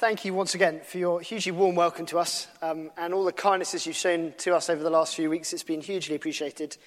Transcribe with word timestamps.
thank 0.00 0.24
you 0.24 0.32
once 0.32 0.54
again 0.54 0.80
for 0.82 0.96
your 0.96 1.20
hugely 1.20 1.52
warm 1.52 1.74
welcome 1.74 2.06
to 2.06 2.18
us 2.18 2.48
um, 2.62 2.90
and 2.96 3.12
all 3.12 3.22
the 3.22 3.32
kindnesses 3.32 3.86
you've 3.86 3.94
shown 3.94 4.32
to 4.38 4.56
us 4.56 4.70
over 4.70 4.82
the 4.82 4.88
last 4.88 5.14
few 5.14 5.28
weeks. 5.28 5.52
It's 5.52 5.62
been 5.62 5.82
hugely 5.82 6.16
appreciated. 6.16 6.78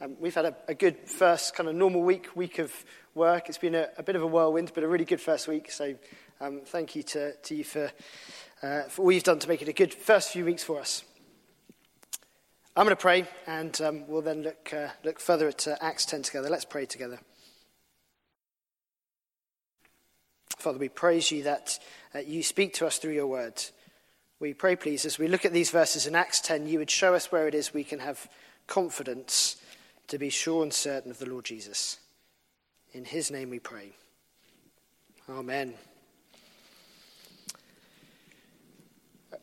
Um, 0.00 0.16
we've 0.18 0.34
had 0.34 0.46
a, 0.46 0.56
a, 0.66 0.72
good 0.72 0.96
first 1.06 1.54
kind 1.54 1.68
of 1.68 1.74
normal 1.74 2.02
week, 2.02 2.34
week 2.34 2.58
of 2.58 2.72
work. 3.14 3.50
It's 3.50 3.58
been 3.58 3.74
a, 3.74 3.88
a 3.98 4.02
bit 4.02 4.16
of 4.16 4.22
a 4.22 4.26
whirlwind, 4.26 4.72
but 4.74 4.82
a 4.82 4.88
really 4.88 5.04
good 5.04 5.20
first 5.20 5.46
week. 5.46 5.70
So 5.70 5.94
um, 6.40 6.62
thank 6.64 6.96
you 6.96 7.02
to, 7.02 7.34
to 7.34 7.54
you 7.54 7.64
for, 7.64 7.92
uh, 8.62 8.84
for 8.84 9.02
all 9.02 9.12
you've 9.12 9.24
done 9.24 9.40
to 9.40 9.48
make 9.48 9.60
it 9.60 9.68
a 9.68 9.74
good 9.74 9.92
first 9.92 10.30
few 10.30 10.46
weeks 10.46 10.64
for 10.64 10.80
us. 10.80 11.04
I'm 12.74 12.86
going 12.86 12.96
to 12.96 13.00
pray, 13.00 13.26
and 13.46 13.78
um, 13.82 14.08
we'll 14.08 14.22
then 14.22 14.42
look, 14.42 14.72
uh, 14.72 14.88
look 15.04 15.20
further 15.20 15.48
at 15.48 15.68
uh, 15.68 15.76
Acts 15.82 16.06
10 16.06 16.22
together. 16.22 16.48
Let's 16.48 16.64
pray 16.64 16.86
together. 16.86 17.20
Father, 20.64 20.78
we 20.78 20.88
praise 20.88 21.30
you 21.30 21.42
that 21.42 21.78
uh, 22.14 22.20
you 22.20 22.42
speak 22.42 22.72
to 22.72 22.86
us 22.86 22.96
through 22.96 23.12
your 23.12 23.26
word. 23.26 23.62
We 24.40 24.54
pray, 24.54 24.76
please, 24.76 25.04
as 25.04 25.18
we 25.18 25.28
look 25.28 25.44
at 25.44 25.52
these 25.52 25.70
verses 25.70 26.06
in 26.06 26.14
Acts 26.14 26.40
10, 26.40 26.68
you 26.68 26.78
would 26.78 26.88
show 26.88 27.14
us 27.14 27.30
where 27.30 27.46
it 27.46 27.54
is 27.54 27.74
we 27.74 27.84
can 27.84 27.98
have 27.98 28.26
confidence 28.66 29.56
to 30.08 30.16
be 30.16 30.30
sure 30.30 30.62
and 30.62 30.72
certain 30.72 31.10
of 31.10 31.18
the 31.18 31.28
Lord 31.28 31.44
Jesus. 31.44 31.98
In 32.94 33.04
his 33.04 33.30
name 33.30 33.50
we 33.50 33.58
pray. 33.58 33.90
Amen. 35.28 35.74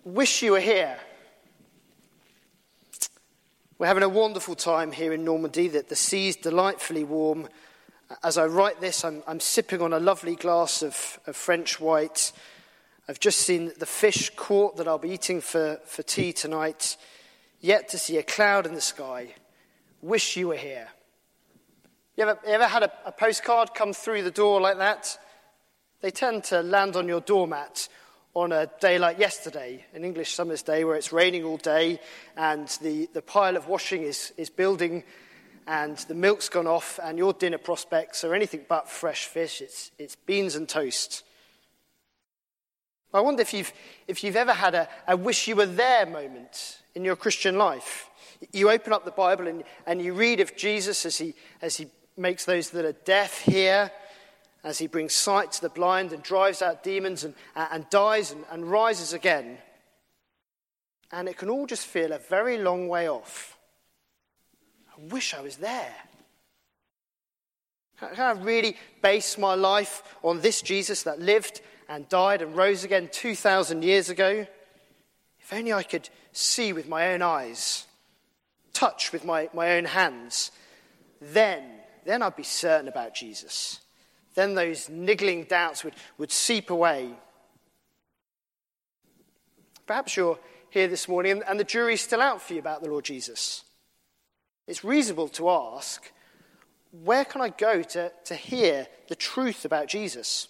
Wish 0.04 0.42
you 0.42 0.54
were 0.54 0.60
here. 0.60 0.98
We're 3.78 3.86
having 3.86 4.02
a 4.02 4.10
wonderful 4.10 4.56
time 4.56 4.92
here 4.92 5.14
in 5.14 5.24
Normandy, 5.24 5.68
that 5.68 5.88
the 5.88 5.96
sea's 5.96 6.36
delightfully 6.36 7.04
warm 7.04 7.48
as 8.24 8.38
I 8.38 8.46
write 8.46 8.82
this, 8.82 9.04
I'm, 9.04 9.24
I'm 9.28 9.40
sipping 9.40 9.82
on 9.82 9.94
a 9.94 10.00
lovely 10.00 10.36
glass 10.36 10.82
of, 10.82 11.20
of, 11.28 11.36
French 11.36 11.80
white. 11.80 12.32
I've 13.08 13.20
just 13.20 13.40
seen 13.40 13.72
the 13.78 13.86
fish 13.86 14.32
caught 14.36 14.78
that 14.78 14.88
I'll 14.88 14.98
be 14.98 15.12
eating 15.12 15.42
for, 15.42 15.80
for 15.86 16.04
tea 16.04 16.34
tonight. 16.34 16.98
Yet 17.60 17.90
to 17.90 17.98
see 17.98 18.18
a 18.18 18.24
cloud 18.24 18.66
in 18.66 18.74
the 18.74 18.82
sky. 18.82 19.36
Wish 20.02 20.36
you 20.36 20.50
were 20.50 20.56
here. 20.56 20.88
You 22.18 22.24
ever, 22.24 22.40
you 22.46 22.54
ever 22.54 22.68
had 22.68 22.84
a, 22.84 22.92
a 23.06 23.12
postcard 23.12 23.74
come 23.74 23.94
through 23.94 24.24
the 24.24 24.32
door 24.32 24.60
like 24.60 24.78
that? 24.78 25.18
They 26.02 26.12
tend 26.12 26.44
to 26.46 26.62
land 26.62 26.96
on 26.96 27.08
your 27.08 27.22
doormat 27.22 27.88
on 28.34 28.52
a 28.52 28.68
day 28.80 28.98
like 28.98 29.20
yesterday, 29.20 29.86
an 29.94 30.04
English 30.06 30.34
summer's 30.34 30.62
day 30.62 30.84
where 30.84 30.96
it's 30.96 31.12
raining 31.12 31.44
all 31.44 31.58
day 31.58 32.00
and 32.38 32.68
the, 32.82 33.08
the 33.14 33.22
pile 33.22 33.58
of 33.58 33.68
washing 33.68 34.04
is, 34.04 34.34
is 34.38 34.50
building 34.50 35.04
and 35.72 36.00
the 36.10 36.14
milk's 36.14 36.50
gone 36.50 36.68
off, 36.68 37.00
and 37.02 37.18
your 37.18 37.32
dinner 37.32 37.58
prospects 37.58 38.26
are 38.26 38.36
anything 38.36 38.66
but 38.68 38.90
fresh 38.90 39.28
fish. 39.28 39.62
It's, 39.62 39.90
it's 39.98 40.18
beans 40.18 40.58
and 40.58 40.68
toast. 40.68 41.24
I 43.14 43.22
wonder 43.22 43.42
if 43.42 43.54
you've, 43.54 43.72
if 44.06 44.22
you've 44.22 44.36
ever 44.36 44.52
had 44.52 44.76
a, 44.76 44.90
a 45.08 45.16
wish 45.16 45.48
you 45.48 45.56
were 45.56 45.66
there 45.66 46.06
moment 46.06 46.82
in 46.94 47.06
your 47.06 47.16
Christian 47.16 47.58
life. 47.58 48.10
You 48.52 48.70
open 48.70 48.92
up 48.92 49.06
the 49.06 49.12
Bible 49.12 49.48
and, 49.48 49.64
and 49.88 50.02
you 50.02 50.14
read 50.14 50.42
of 50.42 50.58
Jesus 50.58 51.06
as 51.06 51.18
he, 51.18 51.36
as 51.62 51.78
he 51.78 51.88
makes 52.18 52.44
those 52.44 52.72
that 52.72 52.84
are 52.84 52.92
deaf 53.06 53.40
hear, 53.40 53.92
as 54.66 54.78
he 54.78 54.88
brings 54.88 55.14
sight 55.14 55.54
to 55.54 55.62
the 55.62 55.70
blind 55.70 56.12
and 56.12 56.22
drives 56.22 56.62
out 56.62 56.84
demons 56.84 57.24
and, 57.24 57.34
and 57.56 57.90
dies 57.90 58.34
and, 58.34 58.44
and 58.52 58.70
rises 58.70 59.14
again. 59.14 59.58
And 61.14 61.30
it 61.30 61.38
can 61.38 61.50
all 61.50 61.66
just 61.66 61.88
feel 61.88 62.12
a 62.12 62.20
very 62.20 62.58
long 62.58 62.90
way 62.90 63.10
off 63.10 63.58
wish 65.10 65.34
I 65.34 65.42
was 65.42 65.58
there. 65.58 65.94
Can 68.00 68.38
I 68.38 68.42
really 68.42 68.78
base 69.02 69.38
my 69.38 69.54
life 69.54 70.02
on 70.24 70.42
this 70.42 70.62
Jesus 70.62 71.04
that 71.04 71.20
lived 71.20 71.62
and 71.88 72.10
died 72.10 72.42
and 72.42 72.56
rose 72.56 72.84
again 72.84 73.10
2,000 73.12 73.84
years 73.84 74.10
ago? 74.10 74.48
If 75.40 75.54
only 75.54 75.74
I 75.74 75.84
could 75.84 76.10
see 76.32 76.74
with 76.74 76.88
my 76.88 77.14
own 77.14 77.22
eyes, 77.22 77.86
touch 78.74 79.12
with 79.12 79.24
my, 79.24 79.50
my 79.54 79.74
own 79.78 79.86
hands, 79.86 80.52
then, 81.20 81.64
then 82.06 82.24
I'd 82.24 82.36
be 82.36 82.44
certain 82.44 82.88
about 82.88 83.14
Jesus. 83.14 83.82
Then 84.34 84.56
those 84.56 84.90
niggling 84.90 85.44
doubts 85.44 85.84
would, 85.84 85.94
would 86.18 86.32
seep 86.32 86.70
away. 86.70 87.12
Perhaps 89.86 90.16
you're 90.16 90.40
here 90.70 90.88
this 90.88 91.08
morning 91.08 91.44
and 91.48 91.60
the 91.60 91.66
jury's 91.66 92.02
still 92.02 92.22
out 92.22 92.42
for 92.42 92.54
you 92.54 92.60
about 92.60 92.82
the 92.82 92.90
Lord 92.90 93.04
Jesus. 93.06 93.64
It's 94.72 94.86
reasonable 94.86 95.28
to 95.28 95.50
ask, 95.50 96.14
where 97.04 97.26
can 97.26 97.42
I 97.42 97.50
go 97.50 97.84
to, 97.84 98.10
to 98.24 98.36
hear 98.36 98.88
the 99.10 99.18
truth 99.18 99.66
about 99.66 99.90
Jesus? 99.90 100.48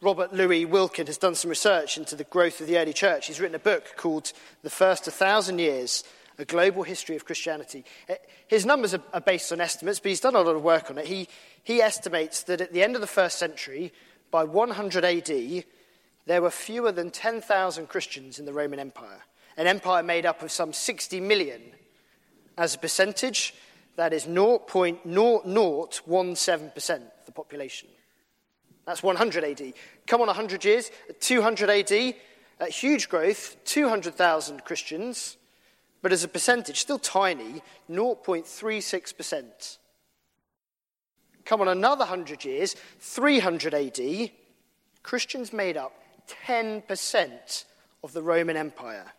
Robert 0.00 0.32
Louis 0.32 0.64
Wilken 0.64 1.08
has 1.08 1.18
done 1.18 1.34
some 1.34 1.50
research 1.50 1.98
into 1.98 2.16
the 2.16 2.24
growth 2.24 2.62
of 2.62 2.68
the 2.68 2.78
early 2.78 2.94
church. 2.94 3.26
He's 3.26 3.38
written 3.38 3.54
a 3.54 3.58
book 3.58 3.84
called 3.98 4.32
The 4.62 4.70
First 4.70 5.08
1,000 5.08 5.58
Years 5.58 6.04
A 6.38 6.46
Global 6.46 6.84
History 6.84 7.16
of 7.16 7.26
Christianity. 7.26 7.84
Eh, 8.08 8.16
his 8.46 8.64
numbers 8.64 8.94
are 8.94 9.20
based 9.20 9.52
on 9.52 9.60
estimates, 9.60 10.00
but 10.00 10.08
he's 10.08 10.20
done 10.20 10.36
a 10.36 10.40
lot 10.40 10.56
of 10.56 10.62
work 10.62 10.90
on 10.90 10.96
it. 10.96 11.06
He, 11.06 11.28
he 11.62 11.82
estimates 11.82 12.44
that 12.44 12.62
at 12.62 12.72
the 12.72 12.82
end 12.82 12.94
of 12.94 13.02
the 13.02 13.06
first 13.06 13.38
century, 13.38 13.92
by 14.30 14.42
100 14.42 15.04
AD, 15.04 15.64
there 16.24 16.40
were 16.40 16.50
fewer 16.50 16.92
than 16.92 17.10
10,000 17.10 17.88
Christians 17.88 18.38
in 18.38 18.46
the 18.46 18.54
Roman 18.54 18.78
Empire 18.78 19.24
an 19.58 19.66
empire 19.66 20.02
made 20.02 20.24
up 20.24 20.42
of 20.42 20.50
some 20.50 20.72
60 20.72 21.20
million. 21.20 21.60
As 22.56 22.76
a 22.76 22.78
percentage, 22.78 23.52
that 23.96 24.14
is 24.14 24.24
0.0017% 24.24 26.94
of 26.94 27.02
the 27.26 27.32
population. 27.32 27.88
That's 28.86 29.02
100 29.02 29.44
AD. 29.44 29.74
Come 30.06 30.20
on, 30.20 30.28
100 30.28 30.64
years, 30.64 30.92
200 31.20 31.68
AD, 31.68 32.14
at 32.60 32.70
huge 32.70 33.08
growth, 33.08 33.56
200,000 33.64 34.64
Christians, 34.64 35.36
but 36.02 36.12
as 36.12 36.22
a 36.22 36.28
percentage, 36.28 36.78
still 36.78 36.98
tiny, 36.98 37.62
0.36%. 37.90 39.78
Come 41.44 41.60
on, 41.60 41.68
another 41.68 42.04
100 42.04 42.44
years, 42.44 42.76
300 43.00 43.74
AD, 43.74 44.30
Christians 45.02 45.52
made 45.52 45.76
up 45.76 45.92
10% 46.46 47.64
of 48.04 48.12
the 48.12 48.22
Roman 48.22 48.56
Empire 48.56 49.12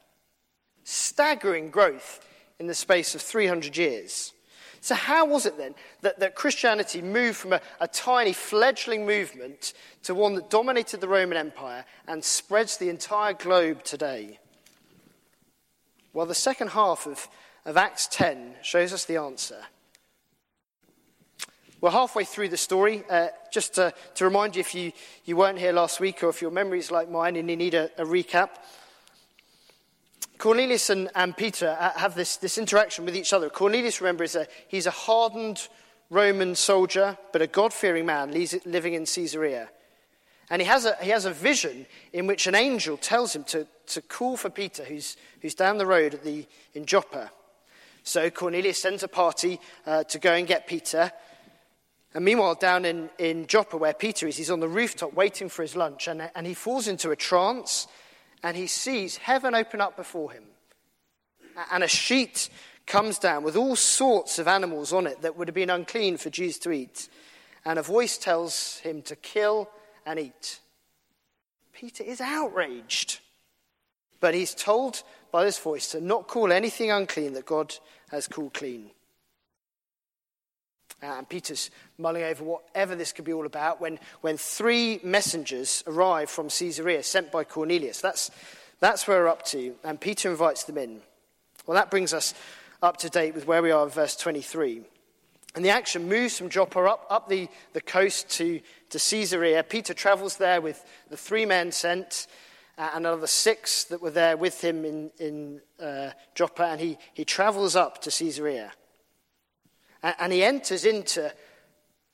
staggering 0.90 1.70
growth 1.70 2.26
in 2.60 2.68
the 2.68 2.74
space 2.74 3.16
of 3.16 3.22
300 3.22 3.78
years. 3.78 4.34
So, 4.82 4.96
how 4.96 5.26
was 5.26 5.46
it 5.46 5.58
then 5.58 5.76
that, 6.02 6.20
that 6.20 6.36
Christianity 6.36 7.02
moved 7.02 7.38
from 7.38 7.54
a, 7.54 7.62
a, 7.82 7.88
tiny 7.88 8.32
fledgling 8.32 9.06
movement 9.06 9.74
to 10.04 10.16
one 10.16 10.36
that 10.36 10.50
dominated 10.50 11.02
the 11.02 11.08
Roman 11.08 11.38
Empire 11.38 11.84
and 12.08 12.24
spreads 12.24 12.78
the 12.78 12.90
entire 12.90 13.34
globe 13.34 13.84
today? 13.84 14.40
Well, 16.14 16.26
the 16.26 16.34
second 16.34 16.70
half 16.70 17.06
of, 17.06 17.28
of 17.66 17.76
Acts 17.76 18.08
10 18.08 18.56
shows 18.62 18.94
us 18.94 19.06
the 19.06 19.18
answer. 19.18 19.62
We're 21.82 21.92
halfway 21.92 22.24
through 22.24 22.50
the 22.50 22.58
story. 22.58 23.04
Uh, 23.10 23.28
just 23.52 23.76
to, 23.76 23.94
to, 24.16 24.26
remind 24.26 24.56
you, 24.56 24.62
if 24.62 24.74
you, 24.74 24.92
you 25.26 25.36
weren't 25.36 25.60
here 25.60 25.72
last 25.74 26.00
week 26.00 26.24
or 26.24 26.30
if 26.30 26.42
your 26.42 26.52
memory 26.52 26.80
is 26.80 26.92
like 26.92 27.10
mine 27.10 27.36
and 27.36 27.50
you 27.50 27.56
need 27.56 27.74
a, 27.74 27.90
a 27.98 28.06
recap, 28.06 28.50
Cornelius 30.38 30.90
and, 30.90 31.10
and 31.16 31.36
Peter 31.36 31.76
have 31.96 32.16
this, 32.16 32.38
this 32.38 32.58
interaction 32.58 33.06
with 33.06 33.16
each 33.16 33.34
other. 33.34 33.50
Cornelius, 33.50 34.00
remember, 34.00 34.24
is 34.24 34.36
a, 34.36 34.48
he's 34.68 34.86
a 34.86 34.92
hardened 34.92 35.68
Roman 36.10 36.56
soldier, 36.56 37.18
but 37.34 37.42
a 37.42 37.48
God 37.48 37.74
fearing 37.74 38.06
man 38.06 38.32
living 38.66 38.94
in 38.94 39.06
Caesarea. 39.06 39.70
And 40.50 40.62
he 40.62 40.68
has, 40.68 40.86
a, 40.86 40.96
he 41.02 41.10
has 41.12 41.26
a 41.26 41.32
vision 41.32 41.86
in 42.14 42.26
which 42.26 42.48
an 42.48 42.56
angel 42.56 42.98
tells 42.98 43.36
him 43.36 43.44
to, 43.46 43.68
to 43.88 44.02
call 44.02 44.36
for 44.36 44.50
Peter, 44.50 44.84
who's, 44.84 45.18
who's 45.42 45.54
down 45.54 45.78
the 45.78 45.86
road 45.86 46.16
at 46.16 46.24
the, 46.24 46.48
in 46.74 46.86
Joppa. 46.86 47.32
So 48.04 48.30
Cornelius 48.32 48.80
sends 48.80 49.04
a 49.04 49.08
party 49.08 49.60
uh, 49.86 50.06
to 50.06 50.18
go 50.18 50.34
and 50.34 50.48
get 50.48 50.66
Peter. 50.66 51.12
And 52.16 52.26
meanwhile, 52.26 52.56
down 52.56 52.86
in, 52.86 53.12
in 53.20 53.46
Joppa, 53.46 53.78
where 53.78 53.94
Peter 53.94 54.26
is, 54.26 54.38
he's 54.38 54.50
on 54.50 54.62
the 54.62 54.68
rooftop 54.68 55.14
waiting 55.14 55.50
for 55.50 55.62
his 55.62 55.76
lunch. 55.76 56.08
And, 56.08 56.32
and 56.34 56.48
he 56.48 56.56
falls 56.56 56.88
into 56.88 57.12
a 57.12 57.16
trance 57.16 57.88
and 58.44 58.56
he 58.56 58.68
sees 58.68 59.18
heaven 59.18 59.56
open 59.56 59.82
up 59.82 59.96
before 59.96 60.32
him. 60.32 60.44
And 61.72 61.84
a 61.84 61.88
sheet 61.88 62.50
comes 62.86 63.20
down 63.20 63.44
with 63.44 63.56
all 63.56 63.76
sorts 63.76 64.40
of 64.40 64.48
animals 64.48 64.94
on 64.94 65.08
it 65.08 65.22
that 65.22 65.38
would 65.38 65.48
have 65.48 65.56
been 65.56 65.70
unclean 65.70 66.18
for 66.18 66.30
Jews 66.30 66.58
to 66.60 66.72
eat. 66.72 67.10
And 67.66 67.78
a 67.78 67.84
voice 67.84 68.18
tells 68.18 68.78
him 68.80 69.02
to 69.04 69.16
kill 69.16 69.70
and 70.06 70.20
eat. 70.20 70.60
Peter 71.74 72.04
is 72.04 72.22
outraged. 72.22 73.20
But 74.20 74.34
he's 74.34 74.54
told 74.54 75.04
by 75.32 75.44
this 75.44 75.60
voice 75.60 75.92
to 75.92 76.02
not 76.02 76.28
call 76.28 76.52
anything 76.52 76.92
unclean 76.92 77.34
that 77.34 77.46
God 77.46 77.76
has 78.12 78.28
called 78.28 78.54
clean. 78.54 78.92
And 81.02 81.28
Peter's 81.28 81.72
mulling 81.98 82.24
over 82.24 82.44
whatever 82.44 82.96
this 82.96 83.12
could 83.12 83.26
be 83.26 83.34
all 83.34 83.46
about 83.46 83.80
when, 83.80 84.00
when 84.22 84.38
three 84.38 85.00
messengers 85.04 85.84
arrive 85.88 86.30
from 86.30 86.50
Caesarea 86.50 87.04
sent 87.04 87.32
by 87.32 87.44
Cornelius. 87.44 88.02
That's, 88.02 88.32
that's 88.80 89.08
where 89.08 89.22
we're 89.22 89.30
up 89.30 89.44
to. 89.48 89.76
And 89.84 90.00
Peter 90.00 90.30
invites 90.30 90.64
them 90.64 90.78
in. 90.78 91.02
Well, 91.66 91.76
that 91.76 91.92
brings 91.92 92.14
us 92.14 92.34
up 92.82 92.98
to 92.98 93.10
date 93.10 93.36
with 93.36 93.48
where 93.48 93.62
we 93.62 93.72
are 93.72 93.84
in 93.84 93.90
verse 93.90 94.16
23. 94.16 94.82
And 95.56 95.66
the 95.66 95.70
action 95.70 96.08
moves 96.08 96.38
from 96.38 96.50
Joppa 96.50 96.80
up, 96.82 97.08
up 97.10 97.30
the, 97.30 97.48
the 97.74 97.82
coast 97.82 98.30
to, 98.32 98.62
to 98.90 99.00
Caesarea. 99.00 99.64
Peter 99.64 99.94
travels 99.94 100.38
there 100.38 100.62
with 100.62 100.84
the 101.10 101.18
three 101.18 101.46
men 101.46 101.72
sent 101.72 102.28
uh, 102.78 102.92
and 102.96 103.06
another 103.06 103.28
six 103.28 103.84
that 103.86 104.02
were 104.02 104.12
there 104.12 104.38
with 104.38 104.64
him 104.64 104.86
in, 104.86 105.12
in 105.20 105.62
uh, 105.84 106.12
Joppa, 106.34 106.64
and 106.64 106.80
he, 106.80 106.98
he 107.14 107.26
travels 107.26 107.76
up 107.76 108.02
to 108.02 108.10
Caesarea. 108.10 108.72
And, 110.02 110.32
he 110.32 110.44
enters 110.44 110.86
into 110.86 111.34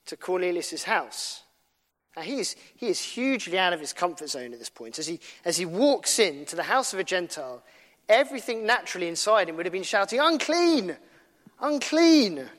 to 0.07 0.17
Cornelius' 0.17 0.83
house. 0.83 1.43
Now, 2.15 2.23
he 2.23 2.39
is, 2.39 2.55
he 2.75 2.87
is 2.87 2.99
hugely 2.99 3.59
out 3.59 3.73
of 3.73 3.79
his 3.79 3.93
comfort 3.93 4.29
zone 4.29 4.53
at 4.53 4.59
this 4.59 4.69
point. 4.69 4.99
As 4.99 5.07
he, 5.07 5.19
as 5.43 5.57
he 5.57 5.65
walks 5.65 6.19
into 6.19 6.55
the 6.55 6.63
house 6.63 6.93
of 6.93 6.99
a 6.99 7.03
Gentile, 7.03 7.61
everything 8.07 8.65
naturally 8.65 9.07
inside 9.07 9.49
him 9.49 9.57
would 9.57 9.65
have 9.65 9.73
been 9.73 9.83
shouting, 9.83 10.19
Unclean! 10.19 10.95
Unclean! 11.59 12.39
A 12.39 12.49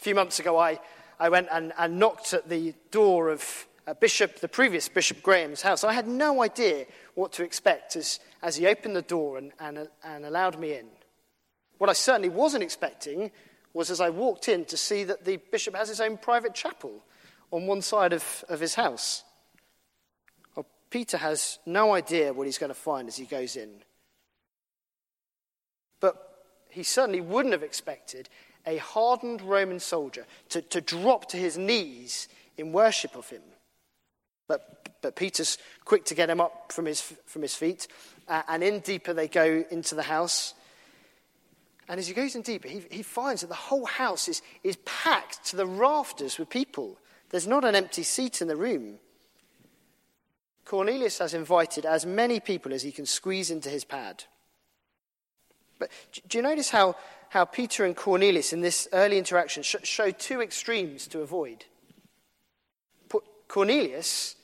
few 0.00 0.14
months 0.14 0.40
ago, 0.40 0.58
I, 0.58 0.80
I 1.20 1.28
went 1.28 1.48
and, 1.52 1.72
and 1.78 1.98
knocked 1.98 2.32
at 2.32 2.48
the 2.48 2.74
door 2.90 3.28
of 3.28 3.66
uh, 3.86 3.94
Bishop, 3.94 4.40
the 4.40 4.48
previous 4.48 4.88
Bishop 4.88 5.22
Graham's 5.22 5.62
house. 5.62 5.84
I 5.84 5.92
had 5.92 6.08
no 6.08 6.42
idea 6.42 6.86
what 7.14 7.32
to 7.32 7.44
expect 7.44 7.96
as, 7.96 8.18
as 8.42 8.56
he 8.56 8.66
opened 8.66 8.96
the 8.96 9.02
door 9.02 9.38
and, 9.38 9.52
and, 9.60 9.88
and 10.02 10.24
allowed 10.24 10.58
me 10.58 10.74
in. 10.74 10.86
What 11.82 11.90
I 11.90 11.94
certainly 11.94 12.28
wasn't 12.28 12.62
expecting 12.62 13.32
was 13.74 13.90
as 13.90 14.00
I 14.00 14.08
walked 14.08 14.48
in 14.48 14.64
to 14.66 14.76
see 14.76 15.02
that 15.02 15.24
the 15.24 15.38
bishop 15.50 15.74
has 15.74 15.88
his 15.88 16.00
own 16.00 16.16
private 16.16 16.54
chapel 16.54 17.02
on 17.50 17.66
one 17.66 17.82
side 17.82 18.12
of, 18.12 18.44
of 18.48 18.60
his 18.60 18.76
house. 18.76 19.24
Well, 20.54 20.64
Peter 20.90 21.16
has 21.16 21.58
no 21.66 21.92
idea 21.92 22.32
what 22.32 22.46
he's 22.46 22.56
going 22.56 22.70
to 22.70 22.74
find 22.74 23.08
as 23.08 23.16
he 23.16 23.24
goes 23.24 23.56
in. 23.56 23.68
But 25.98 26.44
he 26.70 26.84
certainly 26.84 27.20
wouldn't 27.20 27.52
have 27.52 27.64
expected 27.64 28.28
a 28.64 28.76
hardened 28.76 29.42
Roman 29.42 29.80
soldier 29.80 30.24
to, 30.50 30.62
to 30.62 30.80
drop 30.80 31.26
to 31.30 31.36
his 31.36 31.58
knees 31.58 32.28
in 32.56 32.70
worship 32.70 33.16
of 33.16 33.28
him. 33.28 33.42
But, 34.46 34.88
but 35.02 35.16
Peter's 35.16 35.58
quick 35.84 36.04
to 36.04 36.14
get 36.14 36.30
him 36.30 36.40
up 36.40 36.70
from 36.70 36.84
his, 36.84 37.00
from 37.26 37.42
his 37.42 37.56
feet, 37.56 37.88
uh, 38.28 38.42
and 38.46 38.62
in 38.62 38.78
deeper 38.78 39.12
they 39.12 39.26
go 39.26 39.64
into 39.68 39.96
the 39.96 40.04
house. 40.04 40.54
And 41.88 41.98
as 41.98 42.06
he 42.06 42.14
goes 42.14 42.34
in 42.34 42.42
deeper, 42.42 42.68
he, 42.68 42.82
he 42.90 43.02
finds 43.02 43.40
that 43.40 43.48
the 43.48 43.54
whole 43.54 43.84
house 43.84 44.28
is, 44.28 44.42
is 44.62 44.76
packed 44.84 45.44
to 45.46 45.56
the 45.56 45.66
rafters 45.66 46.38
with 46.38 46.48
people. 46.48 46.98
There's 47.30 47.46
not 47.46 47.64
an 47.64 47.74
empty 47.74 48.02
seat 48.02 48.40
in 48.40 48.48
the 48.48 48.56
room. 48.56 48.98
Cornelius 50.64 51.18
has 51.18 51.34
invited 51.34 51.84
as 51.84 52.06
many 52.06 52.40
people 52.40 52.72
as 52.72 52.82
he 52.82 52.92
can 52.92 53.06
squeeze 53.06 53.50
into 53.50 53.68
his 53.68 53.84
pad. 53.84 54.24
But 55.78 55.90
do 56.28 56.38
you 56.38 56.42
notice 56.42 56.70
how, 56.70 56.94
how 57.30 57.44
Peter 57.44 57.84
and 57.84 57.96
Cornelius 57.96 58.52
in 58.52 58.60
this 58.60 58.86
early 58.92 59.18
interaction 59.18 59.64
sh- 59.64 59.76
show 59.82 60.10
two 60.10 60.40
extremes 60.40 61.06
to 61.08 61.20
avoid? 61.20 61.64
Cornelius 63.52 64.36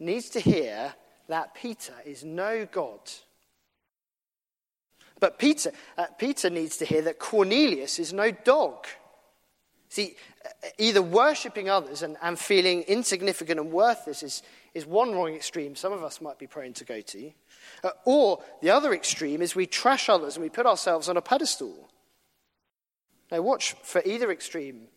needs 0.00 0.28
to 0.30 0.40
hear 0.40 0.94
that 1.28 1.54
Peter 1.54 1.94
is 2.04 2.24
no 2.24 2.66
God. 2.66 2.98
But 5.22 5.38
Peter, 5.38 5.70
uh, 5.96 6.06
Peter 6.18 6.50
needs 6.50 6.78
to 6.78 6.84
hear 6.84 7.00
that 7.02 7.20
Cornelius 7.20 8.00
is 8.00 8.12
no 8.12 8.32
dog. 8.32 8.88
See, 9.88 10.16
uh, 10.44 10.48
either 10.78 11.00
worshipping 11.00 11.70
others 11.70 12.02
and, 12.02 12.16
and 12.20 12.36
feeling 12.36 12.82
insignificant 12.82 13.60
and 13.60 13.70
worthless 13.70 14.24
is, 14.24 14.42
is 14.74 14.84
one 14.84 15.12
wrong 15.12 15.32
extreme 15.32 15.76
some 15.76 15.92
of 15.92 16.02
us 16.02 16.20
might 16.20 16.40
be 16.40 16.48
prone 16.48 16.72
to 16.72 16.84
go 16.84 17.00
to. 17.00 17.30
Uh, 17.84 17.90
or 18.04 18.42
the 18.62 18.70
other 18.70 18.92
extreme 18.92 19.42
is 19.42 19.54
we 19.54 19.64
trash 19.64 20.08
others 20.08 20.34
and 20.34 20.42
we 20.42 20.50
put 20.50 20.66
ourselves 20.66 21.08
on 21.08 21.16
a 21.16 21.22
pedestal. 21.22 21.88
Now, 23.30 23.42
watch 23.42 23.76
for 23.84 24.02
either 24.04 24.32
extreme 24.32 24.88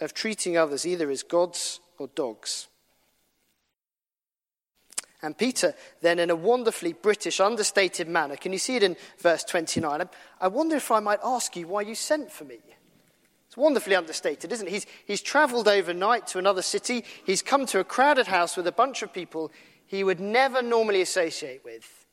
of 0.00 0.12
treating 0.12 0.56
others 0.56 0.84
either 0.86 1.08
as 1.08 1.22
gods 1.22 1.78
or 1.98 2.08
dogs. 2.16 2.66
And 5.20 5.36
Peter, 5.36 5.74
then, 6.00 6.20
in 6.20 6.30
a 6.30 6.36
wonderfully 6.36 6.92
British, 6.92 7.40
understated 7.40 8.08
manner, 8.08 8.36
can 8.36 8.52
you 8.52 8.58
see 8.58 8.76
it 8.76 8.84
in 8.84 8.96
verse 9.18 9.42
29? 9.42 10.08
I 10.40 10.48
wonder 10.48 10.76
if 10.76 10.92
I 10.92 11.00
might 11.00 11.18
ask 11.24 11.56
you 11.56 11.66
why 11.66 11.82
you 11.82 11.96
sent 11.96 12.30
for 12.30 12.44
me. 12.44 12.58
It's 13.48 13.56
wonderfully 13.56 13.96
understated, 13.96 14.52
isn't 14.52 14.68
it? 14.68 14.70
He's, 14.70 14.86
he's 15.06 15.22
traveled 15.22 15.66
overnight 15.66 16.28
to 16.28 16.38
another 16.38 16.62
city. 16.62 17.04
He's 17.24 17.42
come 17.42 17.66
to 17.66 17.80
a 17.80 17.84
crowded 17.84 18.28
house 18.28 18.56
with 18.56 18.66
a 18.66 18.72
bunch 18.72 19.02
of 19.02 19.12
people 19.12 19.50
he 19.86 20.04
would 20.04 20.20
never 20.20 20.62
normally 20.62 21.00
associate 21.00 21.64
with. 21.64 22.06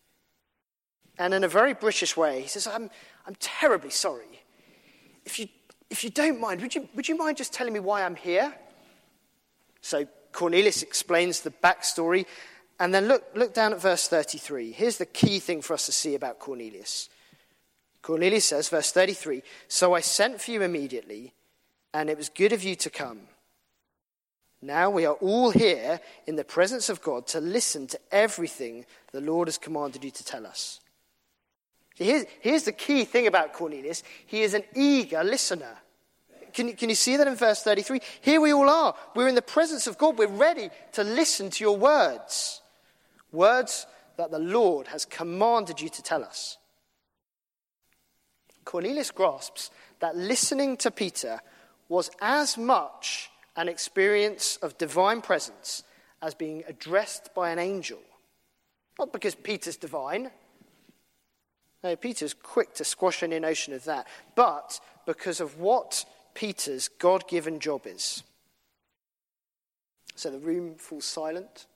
And 1.17 1.33
in 1.33 1.43
a 1.43 1.47
very 1.47 1.73
British 1.73 2.17
way, 2.17 2.41
he 2.41 2.47
says, 2.47 2.67
I'm, 2.67 2.89
I'm 3.27 3.35
terribly 3.39 3.89
sorry. 3.89 4.43
If 5.25 5.39
you, 5.39 5.47
if 5.89 6.03
you 6.03 6.09
don't 6.09 6.39
mind, 6.39 6.61
would 6.61 6.73
you, 6.73 6.89
would 6.95 7.07
you 7.07 7.17
mind 7.17 7.37
just 7.37 7.53
telling 7.53 7.73
me 7.73 7.79
why 7.79 8.03
I'm 8.03 8.15
here? 8.15 8.53
So 9.81 10.07
Cornelius 10.31 10.83
explains 10.83 11.41
the 11.41 11.51
backstory 11.51 12.25
and 12.79 12.93
then 12.93 13.07
look, 13.07 13.23
look 13.35 13.53
down 13.53 13.73
at 13.73 13.81
verse 13.81 14.07
33. 14.07 14.71
Here's 14.71 14.97
the 14.97 15.05
key 15.05 15.39
thing 15.39 15.61
for 15.61 15.73
us 15.73 15.85
to 15.85 15.91
see 15.91 16.15
about 16.15 16.39
Cornelius. 16.39 17.09
Cornelius 18.01 18.45
says, 18.45 18.69
verse 18.69 18.91
33 18.91 19.41
So 19.67 19.93
I 19.93 20.01
sent 20.01 20.41
for 20.41 20.51
you 20.51 20.61
immediately, 20.61 21.33
and 21.93 22.09
it 22.09 22.17
was 22.17 22.29
good 22.29 22.53
of 22.53 22.63
you 22.63 22.75
to 22.75 22.89
come. 22.89 23.21
Now 24.61 24.89
we 24.89 25.05
are 25.05 25.13
all 25.13 25.51
here 25.51 25.99
in 26.25 26.35
the 26.35 26.43
presence 26.43 26.89
of 26.89 27.01
God 27.01 27.27
to 27.27 27.39
listen 27.39 27.87
to 27.87 27.99
everything 28.11 28.85
the 29.11 29.21
Lord 29.21 29.47
has 29.47 29.57
commanded 29.57 30.03
you 30.03 30.11
to 30.11 30.25
tell 30.25 30.45
us. 30.45 30.79
Here's, 31.95 32.25
here's 32.41 32.63
the 32.63 32.71
key 32.73 33.05
thing 33.05 33.27
about 33.27 33.53
Cornelius 33.53 34.03
he 34.25 34.41
is 34.41 34.53
an 34.53 34.63
eager 34.75 35.23
listener. 35.23 35.77
Can, 36.53 36.73
can 36.73 36.89
you 36.89 36.95
see 36.95 37.17
that 37.17 37.27
in 37.27 37.35
verse 37.35 37.63
33? 37.63 37.99
Here 38.21 38.39
we 38.39 38.53
all 38.53 38.69
are. 38.69 38.95
We're 39.13 39.27
in 39.27 39.35
the 39.35 39.41
presence 39.41 39.87
of 39.87 39.97
God. 39.97 40.17
We're 40.17 40.27
ready 40.27 40.69
to 40.93 41.03
listen 41.03 41.49
to 41.49 41.63
your 41.63 41.77
words. 41.77 42.61
Words 43.35 43.85
that 44.17 44.31
the 44.31 44.39
Lord 44.39 44.87
has 44.87 45.05
commanded 45.05 45.81
you 45.81 45.89
to 45.89 46.01
tell 46.01 46.23
us. 46.23 46.57
Cornelius 48.63 49.11
grasps 49.11 49.69
that 49.99 50.15
listening 50.15 50.77
to 50.77 50.89
Peter 50.89 51.41
was 51.89 52.09
as 52.21 52.57
much 52.57 53.29
an 53.55 53.69
experience 53.69 54.57
of 54.57 54.77
divine 54.77 55.21
presence 55.21 55.83
as 56.21 56.33
being 56.33 56.63
addressed 56.67 57.33
by 57.35 57.51
an 57.51 57.59
angel. 57.59 57.99
Not 58.97 59.13
because 59.13 59.35
Peter's 59.35 59.77
divine. 59.77 60.31
No, 61.83 61.95
Peter's 61.95 62.33
quick 62.33 62.73
to 62.75 62.83
squash 62.83 63.21
any 63.21 63.37
notion 63.37 63.73
of 63.73 63.83
that. 63.83 64.07
But 64.35 64.79
because 65.05 65.41
of 65.41 65.59
what 65.59 66.05
Peter's 66.33 66.87
God 66.87 67.27
given 67.27 67.59
job 67.59 67.81
is. 67.85 68.23
So 70.15 70.31
the 70.31 70.39
room 70.39 70.75
falls 70.75 71.05
silent. 71.05 71.67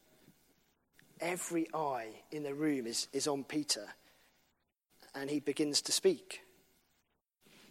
Every 1.22 1.68
eye 1.74 2.08
in 2.32 2.44
the 2.44 2.54
room 2.54 2.88
is, 2.88 3.08
is 3.12 3.28
on 3.28 3.44
Peter, 3.44 3.86
and 5.14 5.30
he 5.30 5.40
begins 5.40 5.82
to 5.84 5.92
speak. 5.92 6.42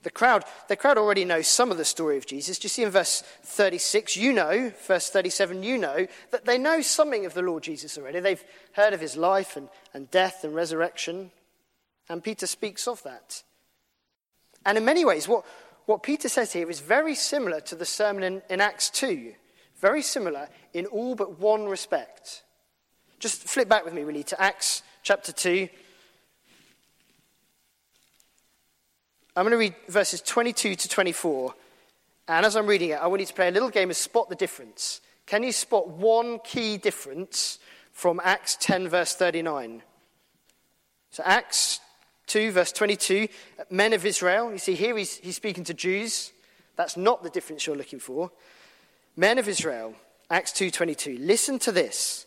The 0.03 0.11
crowd, 0.11 0.45
the 0.69 0.77
crowd 0.77 0.97
already 0.97 1.25
knows 1.25 1.49
some 1.49 1.71
of 1.71 1.77
the 1.77 1.85
story 1.85 2.17
of 2.17 2.27
Jesus. 2.27 2.59
Do 2.59 2.67
you 2.67 2.69
see 2.71 2.83
in 2.85 2.91
verse 2.91 3.23
36, 3.43 4.17
you 4.17 4.33
know, 4.33 4.73
verse 4.87 5.11
37, 5.11 5.63
you 5.63 5.77
know, 5.77 6.07
that 6.31 6.45
they 6.45 6.57
know 6.57 6.81
something 6.83 7.27
of 7.27 7.35
the 7.35 7.43
Lord 7.43 7.65
Jesus 7.65 7.99
already. 7.99 8.21
They've 8.21 8.45
heard 8.75 8.93
of 8.93 9.01
his 9.01 9.17
life 9.17 9.57
and, 9.57 9.69
and 9.93 10.11
death 10.11 10.45
and 10.45 10.55
resurrection. 10.55 11.33
And 12.09 12.23
Peter 12.23 12.47
speaks 12.47 12.87
of 12.87 13.03
that. 13.03 13.43
And 14.65 14.79
in 14.79 14.85
many 14.85 15.05
ways, 15.05 15.27
what, 15.27 15.45
what 15.87 16.03
Peter 16.03 16.29
says 16.29 16.53
here 16.53 16.71
is 16.71 16.81
very 16.81 17.15
similar 17.15 17.61
to 17.63 17.75
the 17.75 17.85
sermon 17.85 18.23
in, 18.23 18.43
in 18.49 18.61
Acts 18.61 18.91
2. 18.91 19.35
Very 19.81 20.03
similar 20.03 20.49
in 20.73 20.87
all 20.87 21.17
but 21.17 21.41
one 21.41 21.67
respect. 21.67 22.45
Just 23.19 23.43
flip 23.45 23.69
back 23.69 23.85
with 23.85 23.95
me, 23.95 24.03
really, 24.03 24.23
to 24.25 24.41
Acts 24.41 24.83
chapter 25.03 25.33
2. 25.33 25.69
I'm 29.35 29.45
going 29.45 29.53
to 29.53 29.59
read 29.59 29.75
verses 29.89 30.21
22 30.23 30.75
to 30.75 30.89
24. 30.89 31.55
And 32.29 32.47
as 32.47 32.57
I'm 32.57 32.67
reading 32.67 32.91
it, 32.91 33.01
I 33.01 33.07
want 33.07 33.21
you 33.21 33.27
to 33.27 33.35
play 33.35 33.49
a 33.49 33.53
little 33.53 33.71
game 33.71 33.91
of 33.91 33.97
spot 33.97 34.29
the 34.29 34.35
difference. 34.37 35.01
Can 35.27 35.43
you 35.43 35.53
spot 35.53 35.89
one 35.89 36.39
key 36.45 36.77
difference 36.77 37.59
from 37.93 38.21
Acts 38.23 38.57
10, 38.61 38.89
verse 38.89 39.15
39? 39.15 39.83
So, 41.11 41.23
Acts 41.25 41.81
2, 42.29 42.53
verse 42.53 42.71
22, 42.73 43.29
men 43.71 43.93
of 43.95 44.07
Israel. 44.07 44.53
You 44.53 44.59
see, 44.59 44.75
here 44.75 44.97
he's, 44.97 45.17
he's 45.17 45.37
speaking 45.37 45.65
to 45.65 45.75
Jews. 45.75 46.33
That's 46.77 46.97
not 46.97 47.23
the 47.23 47.31
difference 47.31 47.67
you're 47.67 47.77
looking 47.77 47.99
for. 47.99 48.31
Men 49.17 49.39
of 49.39 49.49
Israel, 49.49 49.97
Acts 50.31 50.53
2:22. 50.53 51.19
Listen 51.19 51.59
to 51.61 51.73
this. 51.73 52.27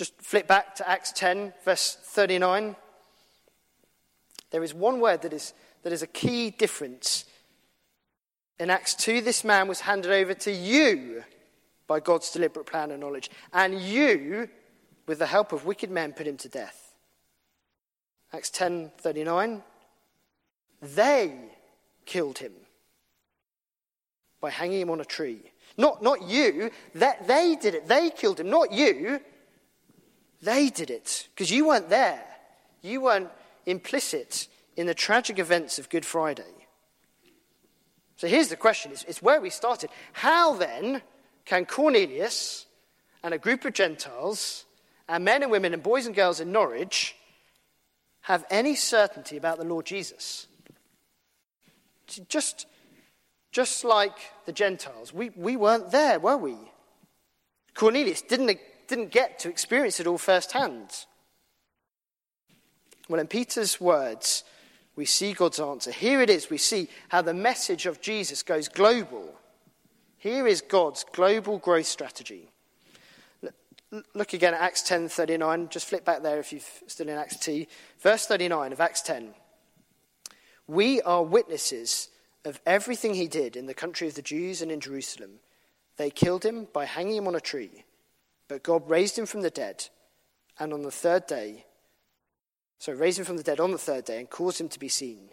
Just 0.00 0.18
flip 0.22 0.48
back 0.48 0.76
to 0.76 0.88
Acts 0.88 1.12
10, 1.12 1.52
verse 1.62 1.94
39. 2.00 2.74
There 4.50 4.62
is 4.62 4.72
one 4.72 4.98
word 4.98 5.20
that 5.20 5.34
is, 5.34 5.52
that 5.82 5.92
is 5.92 6.00
a 6.00 6.06
key 6.06 6.48
difference. 6.48 7.26
In 8.58 8.70
Acts 8.70 8.94
2, 8.94 9.20
this 9.20 9.44
man 9.44 9.68
was 9.68 9.80
handed 9.80 10.10
over 10.10 10.32
to 10.32 10.50
you 10.50 11.22
by 11.86 12.00
God's 12.00 12.30
deliberate 12.30 12.64
plan 12.64 12.92
and 12.92 13.00
knowledge, 13.02 13.30
and 13.52 13.78
you, 13.78 14.48
with 15.06 15.18
the 15.18 15.26
help 15.26 15.52
of 15.52 15.66
wicked 15.66 15.90
men, 15.90 16.14
put 16.14 16.26
him 16.26 16.38
to 16.38 16.48
death. 16.48 16.94
Acts 18.32 18.48
10:39 18.52 19.62
They 20.80 21.34
killed 22.06 22.38
him 22.38 22.54
by 24.40 24.48
hanging 24.48 24.80
him 24.80 24.88
on 24.88 25.02
a 25.02 25.04
tree. 25.04 25.52
Not, 25.76 26.02
not 26.02 26.22
you. 26.22 26.70
That, 26.94 27.28
they 27.28 27.54
did 27.60 27.74
it. 27.74 27.86
They 27.86 28.08
killed 28.08 28.40
him, 28.40 28.48
not 28.48 28.72
you. 28.72 29.20
They 30.42 30.70
did 30.70 30.90
it 30.90 31.28
because 31.34 31.50
you 31.50 31.66
weren't 31.66 31.90
there. 31.90 32.24
You 32.82 33.02
weren't 33.02 33.30
implicit 33.66 34.48
in 34.76 34.86
the 34.86 34.94
tragic 34.94 35.38
events 35.38 35.78
of 35.78 35.90
Good 35.90 36.06
Friday. 36.06 36.60
So 38.16 38.26
here's 38.26 38.48
the 38.48 38.56
question 38.56 38.92
it's, 38.92 39.04
it's 39.04 39.22
where 39.22 39.40
we 39.40 39.50
started. 39.50 39.90
How 40.12 40.54
then 40.54 41.02
can 41.44 41.66
Cornelius 41.66 42.66
and 43.22 43.34
a 43.34 43.38
group 43.38 43.64
of 43.64 43.74
Gentiles, 43.74 44.64
and 45.08 45.24
men 45.24 45.42
and 45.42 45.50
women 45.50 45.74
and 45.74 45.82
boys 45.82 46.06
and 46.06 46.14
girls 46.14 46.40
in 46.40 46.52
Norwich, 46.52 47.16
have 48.22 48.44
any 48.50 48.74
certainty 48.74 49.36
about 49.36 49.58
the 49.58 49.64
Lord 49.64 49.84
Jesus? 49.84 50.46
Just, 52.28 52.66
just 53.52 53.84
like 53.84 54.18
the 54.46 54.52
Gentiles, 54.52 55.12
we, 55.12 55.30
we 55.30 55.56
weren't 55.56 55.90
there, 55.90 56.18
were 56.18 56.36
we? 56.36 56.56
Cornelius 57.74 58.22
didn't, 58.22 58.58
didn't 58.90 59.10
get 59.10 59.38
to 59.38 59.48
experience 59.48 60.00
it 60.00 60.06
all 60.06 60.18
firsthand. 60.18 61.06
Well, 63.08 63.20
in 63.20 63.26
Peter's 63.26 63.80
words, 63.80 64.44
we 64.96 65.06
see 65.06 65.32
God's 65.32 65.58
answer. 65.58 65.90
Here 65.90 66.20
it 66.20 66.28
is. 66.28 66.50
We 66.50 66.58
see 66.58 66.88
how 67.08 67.22
the 67.22 67.32
message 67.32 67.86
of 67.86 68.00
Jesus 68.00 68.42
goes 68.42 68.68
global. 68.68 69.34
Here 70.18 70.46
is 70.46 70.60
God's 70.60 71.04
global 71.12 71.58
growth 71.58 71.86
strategy. 71.86 72.50
Look 74.14 74.34
again 74.34 74.54
at 74.54 74.60
Acts 74.60 74.82
10:39. 74.82 75.68
Just 75.68 75.86
flip 75.86 76.04
back 76.04 76.22
there 76.22 76.38
if 76.38 76.52
you're 76.52 76.60
still 76.86 77.08
in 77.08 77.16
Acts 77.16 77.36
T. 77.36 77.66
Verse 77.98 78.26
39 78.26 78.72
of 78.72 78.80
Acts 78.80 79.02
10. 79.02 79.34
We 80.66 81.00
are 81.02 81.24
witnesses 81.24 82.08
of 82.44 82.60
everything 82.64 83.14
he 83.14 83.26
did 83.26 83.56
in 83.56 83.66
the 83.66 83.74
country 83.74 84.06
of 84.06 84.14
the 84.14 84.22
Jews 84.22 84.62
and 84.62 84.70
in 84.70 84.80
Jerusalem. 84.80 85.40
They 85.96 86.10
killed 86.10 86.44
him 86.44 86.68
by 86.72 86.84
hanging 86.84 87.16
him 87.16 87.26
on 87.26 87.34
a 87.34 87.40
tree, 87.40 87.84
but 88.50 88.64
God 88.64 88.90
raised 88.90 89.16
him 89.16 89.26
from 89.26 89.42
the 89.42 89.50
dead, 89.50 89.86
and 90.58 90.72
on 90.72 90.82
the 90.82 90.90
third 90.90 91.28
day 91.28 91.66
so 92.80 92.92
raised 92.92 93.18
him 93.18 93.24
from 93.24 93.36
the 93.36 93.44
dead 93.44 93.60
on 93.60 93.70
the 93.70 93.78
third 93.78 94.06
day 94.06 94.18
and 94.18 94.28
caused 94.28 94.60
him 94.60 94.68
to 94.70 94.78
be 94.80 94.88
seen. 94.88 95.28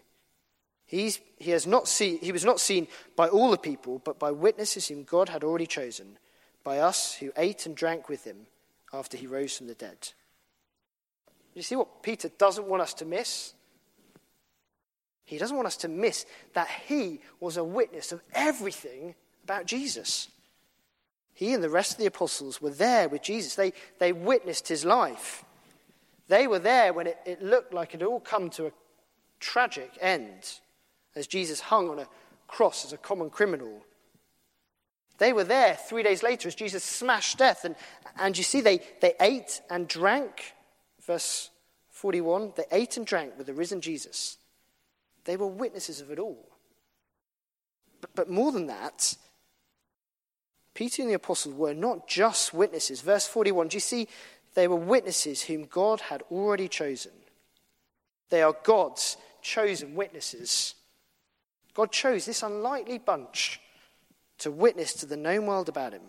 He's, 0.86 1.18
he, 1.38 1.50
has 1.50 1.66
not 1.66 1.88
seen, 1.88 2.18
he 2.20 2.30
was 2.30 2.44
not 2.44 2.60
seen 2.60 2.86
by 3.16 3.26
all 3.26 3.50
the 3.50 3.58
people, 3.58 4.00
but 4.04 4.20
by 4.20 4.30
witnesses 4.30 4.86
whom 4.86 5.02
God 5.02 5.30
had 5.30 5.42
already 5.42 5.66
chosen, 5.66 6.18
by 6.62 6.78
us 6.78 7.14
who 7.14 7.32
ate 7.36 7.66
and 7.66 7.74
drank 7.74 8.08
with 8.08 8.22
him 8.22 8.46
after 8.92 9.16
he 9.16 9.26
rose 9.26 9.56
from 9.56 9.66
the 9.66 9.74
dead. 9.74 10.10
You 11.54 11.62
see 11.62 11.74
what 11.74 12.02
Peter 12.02 12.28
doesn't 12.38 12.68
want 12.68 12.82
us 12.82 12.94
to 12.94 13.04
miss? 13.04 13.54
He 15.24 15.38
doesn't 15.38 15.56
want 15.56 15.66
us 15.66 15.78
to 15.78 15.88
miss 15.88 16.24
that 16.52 16.68
he 16.86 17.20
was 17.40 17.56
a 17.56 17.64
witness 17.64 18.12
of 18.12 18.22
everything 18.32 19.14
about 19.42 19.66
Jesus. 19.66 20.28
He 21.38 21.54
and 21.54 21.62
the 21.62 21.70
rest 21.70 21.92
of 21.92 21.98
the 21.98 22.06
apostles 22.06 22.60
were 22.60 22.70
there 22.70 23.08
with 23.08 23.22
Jesus, 23.22 23.54
they, 23.54 23.72
they 24.00 24.12
witnessed 24.12 24.66
his 24.66 24.84
life. 24.84 25.44
They 26.26 26.48
were 26.48 26.58
there 26.58 26.92
when 26.92 27.06
it, 27.06 27.16
it 27.24 27.40
looked 27.40 27.72
like 27.72 27.94
it 27.94 28.00
had 28.00 28.08
all 28.08 28.18
come 28.18 28.50
to 28.50 28.66
a 28.66 28.72
tragic 29.38 29.96
end 30.00 30.58
as 31.14 31.28
Jesus 31.28 31.60
hung 31.60 31.90
on 31.90 32.00
a 32.00 32.08
cross 32.48 32.84
as 32.84 32.92
a 32.92 32.96
common 32.96 33.30
criminal. 33.30 33.84
They 35.18 35.32
were 35.32 35.44
there 35.44 35.76
three 35.76 36.02
days 36.02 36.24
later 36.24 36.48
as 36.48 36.56
Jesus 36.56 36.82
smashed 36.82 37.38
death. 37.38 37.64
And, 37.64 37.76
and 38.18 38.36
you 38.36 38.42
see, 38.42 38.60
they, 38.60 38.80
they 39.00 39.14
ate 39.20 39.60
and 39.70 39.86
drank. 39.86 40.54
Verse 41.06 41.50
41 41.90 42.54
they 42.56 42.64
ate 42.72 42.96
and 42.96 43.06
drank 43.06 43.38
with 43.38 43.46
the 43.46 43.54
risen 43.54 43.80
Jesus. 43.80 44.38
They 45.24 45.36
were 45.36 45.46
witnesses 45.46 46.00
of 46.00 46.10
it 46.10 46.18
all. 46.18 46.48
But, 48.00 48.16
but 48.16 48.28
more 48.28 48.50
than 48.50 48.66
that, 48.66 49.14
Peter 50.78 51.02
and 51.02 51.10
the 51.10 51.16
apostles 51.16 51.56
were 51.56 51.74
not 51.74 52.06
just 52.06 52.54
witnesses. 52.54 53.00
Verse 53.00 53.26
41, 53.26 53.66
do 53.66 53.76
you 53.76 53.80
see 53.80 54.06
they 54.54 54.68
were 54.68 54.76
witnesses 54.76 55.42
whom 55.42 55.64
God 55.64 56.02
had 56.02 56.22
already 56.30 56.68
chosen. 56.68 57.10
They 58.30 58.42
are 58.42 58.54
God's 58.62 59.16
chosen 59.42 59.96
witnesses. 59.96 60.76
God 61.74 61.90
chose 61.90 62.26
this 62.26 62.44
unlikely 62.44 62.98
bunch 62.98 63.60
to 64.38 64.52
witness 64.52 64.92
to 64.94 65.06
the 65.06 65.16
known 65.16 65.46
world 65.46 65.68
about 65.68 65.94
him. 65.94 66.02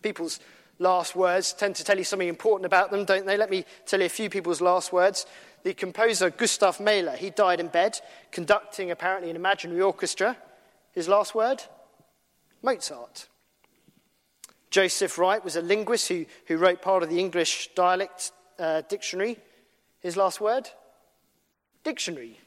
People's 0.00 0.40
last 0.78 1.14
words 1.14 1.52
tend 1.52 1.76
to 1.76 1.84
tell 1.84 1.98
you 1.98 2.04
something 2.04 2.26
important 2.26 2.64
about 2.64 2.90
them, 2.90 3.04
don't 3.04 3.26
they? 3.26 3.36
Let 3.36 3.50
me 3.50 3.66
tell 3.84 4.00
you 4.00 4.06
a 4.06 4.08
few 4.08 4.30
people's 4.30 4.62
last 4.62 4.94
words. 4.94 5.26
The 5.62 5.74
composer 5.74 6.30
Gustav 6.30 6.80
Mahler, 6.80 7.16
he 7.16 7.28
died 7.28 7.60
in 7.60 7.68
bed, 7.68 8.00
conducting 8.30 8.90
apparently 8.90 9.28
an 9.28 9.36
imaginary 9.36 9.82
orchestra. 9.82 10.38
His 10.92 11.06
last 11.06 11.34
word? 11.34 11.62
Mozart. 12.62 13.28
Joseph 14.70 15.18
Wright 15.18 15.42
was 15.42 15.56
a 15.56 15.62
linguist 15.62 16.08
who, 16.08 16.26
who 16.46 16.58
wrote 16.58 16.82
part 16.82 17.02
of 17.02 17.08
the 17.08 17.18
English 17.18 17.70
dialect 17.74 18.32
uh, 18.58 18.82
dictionary. 18.88 19.38
His 20.00 20.16
last 20.16 20.40
word? 20.40 20.68
Dictionary. 21.84 22.38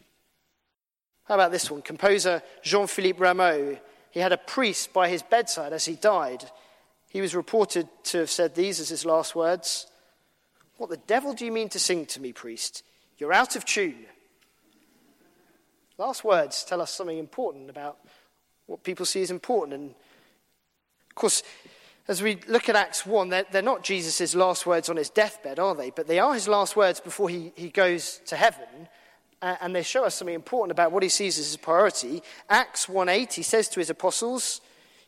How 1.25 1.35
about 1.35 1.51
this 1.51 1.71
one? 1.71 1.81
Composer 1.81 2.43
Jean 2.61 2.87
Philippe 2.87 3.19
Rameau. 3.19 3.79
He 4.11 4.19
had 4.19 4.33
a 4.33 4.37
priest 4.37 4.93
by 4.93 5.09
his 5.09 5.23
bedside 5.23 5.73
as 5.73 5.85
he 5.85 5.95
died. 5.95 6.49
He 7.09 7.21
was 7.21 7.35
reported 7.35 7.87
to 8.05 8.19
have 8.19 8.29
said 8.29 8.55
these 8.55 8.79
as 8.79 8.89
his 8.89 9.05
last 9.05 9.35
words 9.35 9.87
What 10.77 10.89
the 10.89 10.97
devil 10.97 11.33
do 11.33 11.45
you 11.45 11.51
mean 11.51 11.69
to 11.69 11.79
sing 11.79 12.05
to 12.07 12.21
me, 12.21 12.33
priest? 12.33 12.83
You're 13.17 13.33
out 13.33 13.55
of 13.55 13.65
tune. 13.65 14.05
Last 15.97 16.23
words 16.23 16.63
tell 16.63 16.81
us 16.81 16.91
something 16.91 17.17
important 17.17 17.69
about 17.69 17.99
what 18.67 18.83
people 18.83 19.05
see 19.05 19.21
as 19.21 19.31
important. 19.31 19.73
And 19.73 19.89
of 21.09 21.15
course, 21.15 21.43
as 22.07 22.21
we 22.21 22.39
look 22.47 22.67
at 22.69 22.75
Acts 22.75 23.05
1, 23.05 23.29
they're, 23.29 23.45
they're 23.51 23.61
not 23.61 23.83
Jesus' 23.83 24.35
last 24.35 24.65
words 24.65 24.89
on 24.89 24.97
his 24.97 25.09
deathbed, 25.09 25.59
are 25.59 25.75
they? 25.75 25.91
But 25.91 26.07
they 26.07 26.19
are 26.19 26.33
his 26.33 26.47
last 26.47 26.75
words 26.75 26.99
before 26.99 27.29
he, 27.29 27.53
he 27.55 27.69
goes 27.69 28.21
to 28.25 28.35
heaven. 28.35 28.87
Uh, 29.41 29.55
and 29.61 29.75
they 29.75 29.83
show 29.83 30.03
us 30.03 30.15
something 30.15 30.35
important 30.35 30.71
about 30.71 30.91
what 30.91 31.03
he 31.03 31.09
sees 31.09 31.39
as 31.39 31.47
his 31.47 31.57
priority. 31.57 32.21
Acts 32.49 32.85
1.8, 32.85 33.33
he 33.33 33.43
says 33.43 33.67
to 33.69 33.79
his 33.79 33.89
apostles, 33.89 34.61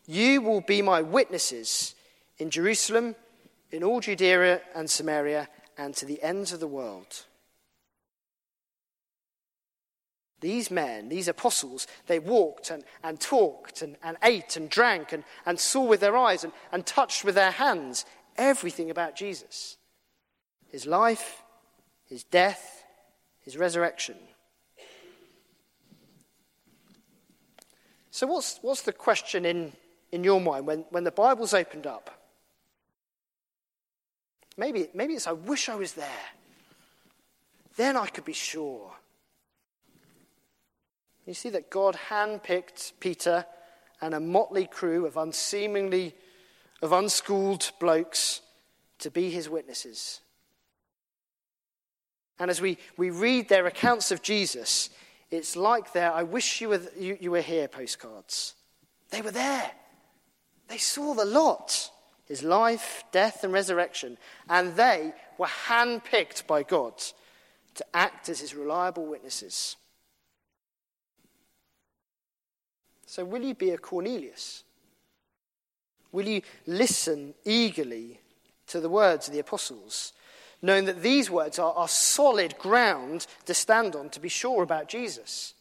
You 0.08 0.42
will 0.42 0.62
be 0.62 0.82
my 0.82 1.02
witnesses 1.02 1.94
in 2.38 2.50
Jerusalem, 2.50 3.16
in 3.72 3.84
all 3.84 4.00
Judea 4.00 4.62
and 4.76 4.90
Samaria, 4.90 5.50
and 5.78 5.96
to 5.96 6.06
the 6.06 6.22
ends 6.24 6.52
of 6.52 6.60
the 6.60 6.68
world. 6.68 7.26
These 10.44 10.70
men, 10.70 11.08
these 11.08 11.30
apostles, 11.30 11.88
they 12.08 12.20
walked 12.20 12.70
and, 12.70 12.84
and 13.02 13.18
talked 13.18 13.82
and, 13.82 13.96
and 14.04 14.18
ate 14.22 14.58
and 14.58 14.70
drank 14.70 15.14
and, 15.14 15.24
and 15.46 15.58
saw 15.58 15.84
with 15.86 16.02
their 16.02 16.18
eyes 16.18 16.44
and, 16.44 16.52
and 16.74 16.86
touched 16.86 17.24
with 17.24 17.36
their 17.36 17.52
hands 17.52 18.04
everything 18.36 18.92
about 18.92 19.16
Jesus 19.16 19.78
his 20.70 20.86
life, 20.86 21.44
his 22.10 22.26
death, 22.26 22.84
his 23.40 23.56
resurrection. 23.56 24.16
So, 28.12 28.28
what's, 28.28 28.60
what's 28.62 28.82
the 28.82 28.92
question 28.92 29.46
in, 29.46 29.72
in 30.12 30.26
your 30.26 30.42
mind 30.42 30.68
when, 30.68 30.80
when 30.90 31.06
the 31.06 31.12
Bible's 31.12 31.54
opened 31.54 31.88
up? 31.88 32.10
Maybe, 34.58 34.90
maybe 34.94 35.14
it's, 35.14 35.26
I 35.26 35.32
wish 35.32 35.70
I 35.70 35.76
was 35.76 35.94
there. 35.94 36.26
Then 37.78 37.96
I 37.96 38.08
could 38.08 38.26
be 38.26 38.34
sure. 38.34 38.92
You 41.26 41.34
see 41.34 41.50
that 41.50 41.70
God 41.70 41.98
handpicked 42.10 42.94
Peter 43.00 43.46
and 44.02 44.14
a 44.14 44.20
motley 44.20 44.68
crew 44.68 45.06
of 45.06 45.16
unseemingly, 45.16 46.14
of 46.82 46.92
unschooled 46.92 47.72
blokes 47.80 48.42
to 49.00 49.10
be 49.10 49.30
his 49.30 49.50
witnesses. 49.50 50.20
And 52.40 52.52
as 52.52 52.60
we, 52.60 52.78
we 52.98 53.10
read 53.10 53.48
their 53.48 53.68
accounts 53.68 54.12
of 54.12 54.22
Jesus, 54.22 54.90
it's 55.32 55.56
like 55.56 55.94
their 55.94 56.12
I 56.12 56.24
wish 56.24 56.60
you 56.60 56.70
were, 56.70 56.82
you, 56.98 57.18
you 57.20 57.32
were 57.32 57.42
here 57.42 57.68
postcards. 57.68 58.56
They 59.12 59.22
were 59.22 59.32
there. 59.32 59.72
They 60.68 60.78
saw 60.78 61.14
the 61.14 61.26
lot 61.26 61.92
his 62.26 62.44
life, 62.44 63.04
death, 63.12 63.44
and 63.44 63.54
resurrection. 63.54 64.18
And 64.50 64.76
they 64.76 65.14
were 65.38 65.48
handpicked 65.68 66.48
by 66.48 66.64
God 66.64 66.94
to 67.76 67.86
act 67.94 68.30
as 68.30 68.40
his 68.40 68.56
reliable 68.56 69.06
witnesses. 69.06 69.76
So, 73.14 73.24
will 73.24 73.44
you 73.44 73.54
be 73.54 73.70
a 73.70 73.78
Cornelius? 73.78 74.64
Will 76.12 76.28
you 76.28 76.42
listen 76.66 77.36
eagerly 77.46 78.20
to 78.66 78.80
the 78.80 78.90
words 78.90 79.28
of 79.28 79.36
the 79.36 79.40
apostles, 79.40 80.14
knowing 80.64 80.86
that 80.86 81.04
these 81.04 81.30
words 81.30 81.60
are, 81.60 81.74
are 81.74 81.88
solid 81.88 82.58
ground 82.58 83.28
to 83.46 83.54
stand 83.54 83.96
on 83.96 84.10
to 84.10 84.20
be 84.20 84.30
sure 84.30 84.64
about 84.64 84.90
Jesus? 84.90 85.54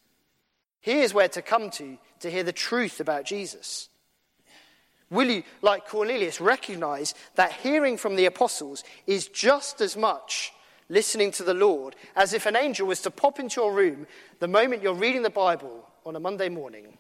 Here's 0.81 1.13
where 1.13 1.29
to 1.29 1.43
come 1.43 1.69
to 1.73 1.99
to 2.21 2.31
hear 2.31 2.43
the 2.43 2.55
truth 2.55 3.01
about 3.01 3.27
Jesus. 3.27 3.91
Will 5.11 5.29
you, 5.29 5.43
like 5.61 5.87
Cornelius, 5.87 6.41
recognize 6.41 7.15
that 7.35 7.53
hearing 7.53 7.99
from 7.99 8.17
the 8.17 8.25
apostles 8.25 8.83
is 9.07 9.29
just 9.29 9.83
as 9.83 9.95
much 9.95 10.55
listening 10.89 11.31
to 11.33 11.43
the 11.43 11.53
Lord 11.53 11.97
as 12.17 12.33
if 12.33 12.47
an 12.47 12.57
angel 12.57 12.87
was 12.87 13.03
to 13.03 13.11
pop 13.11 13.39
into 13.39 13.61
your 13.61 13.75
room 13.75 14.07
the 14.39 14.49
moment 14.49 14.83
you're 14.83 14.95
reading 14.95 15.21
the 15.21 15.29
Bible 15.29 15.87
on 16.07 16.17
a 16.17 16.21
Monday 16.21 16.49
morning? 16.49 16.97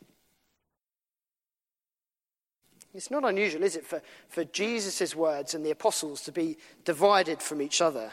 It's 2.95 3.11
not 3.11 3.25
unusual, 3.25 3.63
is 3.63 3.77
it, 3.77 3.87
for, 3.87 4.03
for 4.29 4.45
Jesus' 4.45 5.17
words 5.17 5.55
and 5.55 5.65
the 5.65 5.71
apostles 5.71 6.23
to 6.23 6.33
be 6.33 6.59
divided 6.85 7.41
from 7.41 7.63
each 7.63 7.81
other? 7.81 8.13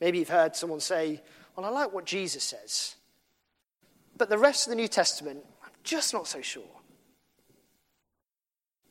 Maybe 0.00 0.18
you've 0.18 0.30
heard 0.30 0.56
someone 0.56 0.80
say, 0.80 1.20
Well, 1.54 1.66
I 1.66 1.68
like 1.68 1.92
what 1.92 2.06
Jesus 2.06 2.44
says. 2.44 2.96
But 4.16 4.30
the 4.30 4.38
rest 4.38 4.66
of 4.66 4.70
the 4.70 4.76
New 4.76 4.88
Testament, 4.88 5.44
I'm 5.62 5.70
just 5.84 6.14
not 6.14 6.26
so 6.26 6.40
sure. 6.40 6.62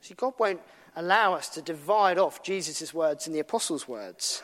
See, 0.01 0.13
God 0.13 0.33
won't 0.37 0.61
allow 0.95 1.33
us 1.33 1.49
to 1.49 1.61
divide 1.61 2.17
off 2.17 2.43
Jesus' 2.43 2.93
words 2.93 3.27
and 3.27 3.35
the 3.35 3.39
apostles' 3.39 3.87
words. 3.87 4.41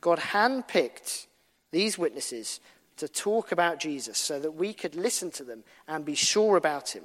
God 0.00 0.18
handpicked 0.18 1.26
these 1.72 1.98
witnesses 1.98 2.60
to 2.96 3.08
talk 3.08 3.52
about 3.52 3.80
Jesus 3.80 4.18
so 4.18 4.38
that 4.40 4.52
we 4.52 4.72
could 4.72 4.94
listen 4.94 5.30
to 5.32 5.44
them 5.44 5.64
and 5.86 6.04
be 6.04 6.14
sure 6.14 6.56
about 6.56 6.90
him. 6.94 7.04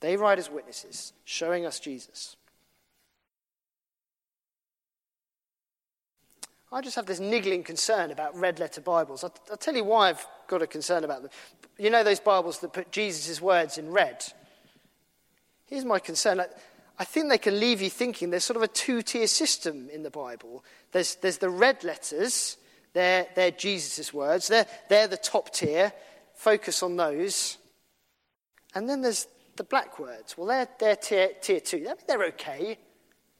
They 0.00 0.16
write 0.16 0.38
as 0.38 0.50
witnesses, 0.50 1.12
showing 1.24 1.66
us 1.66 1.80
Jesus. 1.80 2.36
I 6.70 6.82
just 6.82 6.96
have 6.96 7.06
this 7.06 7.18
niggling 7.18 7.62
concern 7.62 8.10
about 8.10 8.36
red 8.36 8.58
letter 8.58 8.80
Bibles. 8.80 9.24
I'll, 9.24 9.34
I'll, 9.50 9.56
tell 9.56 9.74
you 9.74 9.84
why 9.84 10.10
I've 10.10 10.26
got 10.48 10.60
a 10.60 10.66
concern 10.66 11.02
about 11.02 11.22
them. 11.22 11.30
You 11.78 11.88
know 11.88 12.04
those 12.04 12.20
Bibles 12.20 12.58
that 12.58 12.74
put 12.74 12.92
Jesus' 12.92 13.40
words 13.40 13.78
in 13.78 13.90
red? 13.90 14.22
Here's 15.64 15.84
my 15.84 15.98
concern. 15.98 16.42
I 16.98 17.04
think 17.04 17.30
they 17.30 17.38
can 17.38 17.58
leave 17.58 17.80
you 17.80 17.88
thinking 17.88 18.28
there's 18.28 18.44
sort 18.44 18.58
of 18.58 18.62
a 18.62 18.68
two 18.68 19.00
tier 19.00 19.26
system 19.26 19.88
in 19.90 20.02
the 20.02 20.10
Bible. 20.10 20.62
There's, 20.92 21.14
there's 21.16 21.38
the 21.38 21.50
red 21.50 21.84
letters, 21.84 22.58
they're, 22.92 23.26
they're 23.34 23.50
Jesus' 23.50 24.12
words, 24.12 24.48
they're, 24.48 24.66
they're 24.88 25.08
the 25.08 25.16
top 25.16 25.50
tier. 25.50 25.92
Focus 26.34 26.82
on 26.82 26.96
those. 26.96 27.56
And 28.74 28.88
then 28.88 29.00
there's 29.00 29.26
the 29.58 29.64
black 29.64 29.98
words. 29.98 30.38
Well, 30.38 30.46
they're, 30.46 30.68
they're 30.78 30.96
tier, 30.96 31.30
tier 31.42 31.60
two. 31.60 31.78
I 31.78 31.80
mean, 31.80 31.96
they're 32.06 32.24
okay, 32.28 32.78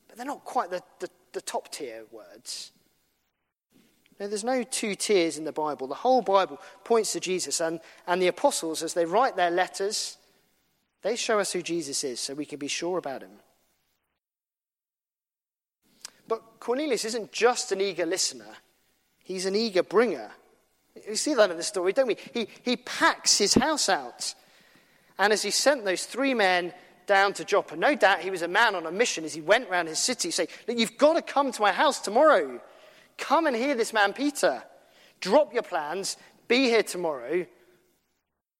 but 0.06 0.18
they're 0.18 0.26
not 0.26 0.44
quite 0.44 0.70
the, 0.70 0.82
the, 0.98 1.08
the 1.32 1.40
top 1.40 1.72
tier 1.72 2.04
words. 2.10 2.72
No, 4.20 4.26
there's 4.26 4.44
no 4.44 4.64
two 4.64 4.94
tiers 4.94 5.38
in 5.38 5.44
the 5.44 5.52
Bible. 5.52 5.86
The 5.86 5.94
whole 5.94 6.22
Bible 6.22 6.60
points 6.84 7.12
to 7.12 7.20
Jesus, 7.20 7.60
and, 7.60 7.80
and 8.06 8.20
the 8.20 8.26
apostles, 8.26 8.82
as 8.82 8.94
they 8.94 9.04
write 9.04 9.36
their 9.36 9.50
letters, 9.50 10.18
they 11.02 11.14
show 11.16 11.38
us 11.38 11.52
who 11.52 11.62
Jesus 11.62 12.02
is 12.02 12.18
so 12.20 12.34
we 12.34 12.44
can 12.44 12.58
be 12.58 12.68
sure 12.68 12.98
about 12.98 13.22
him. 13.22 13.30
But 16.26 16.42
Cornelius 16.58 17.04
isn't 17.04 17.32
just 17.32 17.72
an 17.72 17.80
eager 17.80 18.04
listener, 18.04 18.56
he's 19.22 19.46
an 19.46 19.54
eager 19.54 19.82
bringer. 19.82 20.30
We 21.08 21.14
see 21.14 21.34
that 21.34 21.50
in 21.52 21.56
the 21.56 21.62
story, 21.62 21.92
don't 21.92 22.08
we? 22.08 22.16
He, 22.34 22.48
he 22.64 22.76
packs 22.76 23.38
his 23.38 23.54
house 23.54 23.88
out. 23.88 24.34
And 25.18 25.32
as 25.32 25.42
he 25.42 25.50
sent 25.50 25.84
those 25.84 26.04
three 26.04 26.34
men 26.34 26.72
down 27.06 27.32
to 27.34 27.44
Joppa, 27.44 27.76
no 27.76 27.94
doubt 27.94 28.20
he 28.20 28.30
was 28.30 28.42
a 28.42 28.48
man 28.48 28.74
on 28.74 28.86
a 28.86 28.92
mission 28.92 29.24
as 29.24 29.34
he 29.34 29.40
went 29.40 29.68
around 29.68 29.86
his 29.86 29.98
city 29.98 30.30
saying, 30.30 30.48
Look, 30.66 30.78
you've 30.78 30.98
got 30.98 31.14
to 31.14 31.22
come 31.22 31.52
to 31.52 31.62
my 31.62 31.72
house 31.72 32.00
tomorrow. 32.00 32.60
Come 33.16 33.46
and 33.46 33.56
hear 33.56 33.74
this 33.74 33.92
man, 33.92 34.12
Peter. 34.12 34.62
Drop 35.20 35.52
your 35.52 35.62
plans, 35.62 36.16
be 36.46 36.64
here 36.64 36.82
tomorrow. 36.82 37.46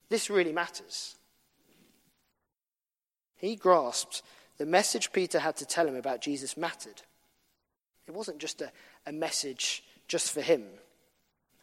This 0.09 0.30
really 0.30 0.52
matters. 0.52 1.14
He 3.37 3.54
grasped 3.54 4.22
the 4.59 4.66
message 4.66 5.12
Peter 5.12 5.38
had 5.38 5.56
to 5.56 5.66
tell 5.66 5.87
him 5.87 5.94
about 5.94 6.20
Jesus 6.20 6.56
mattered. 6.56 7.02
It 8.06 8.14
wasn't 8.14 8.38
just 8.38 8.61
a, 8.61 8.72
a 9.06 9.12
message 9.12 9.85
just 10.09 10.33
for 10.33 10.40
him, 10.40 10.64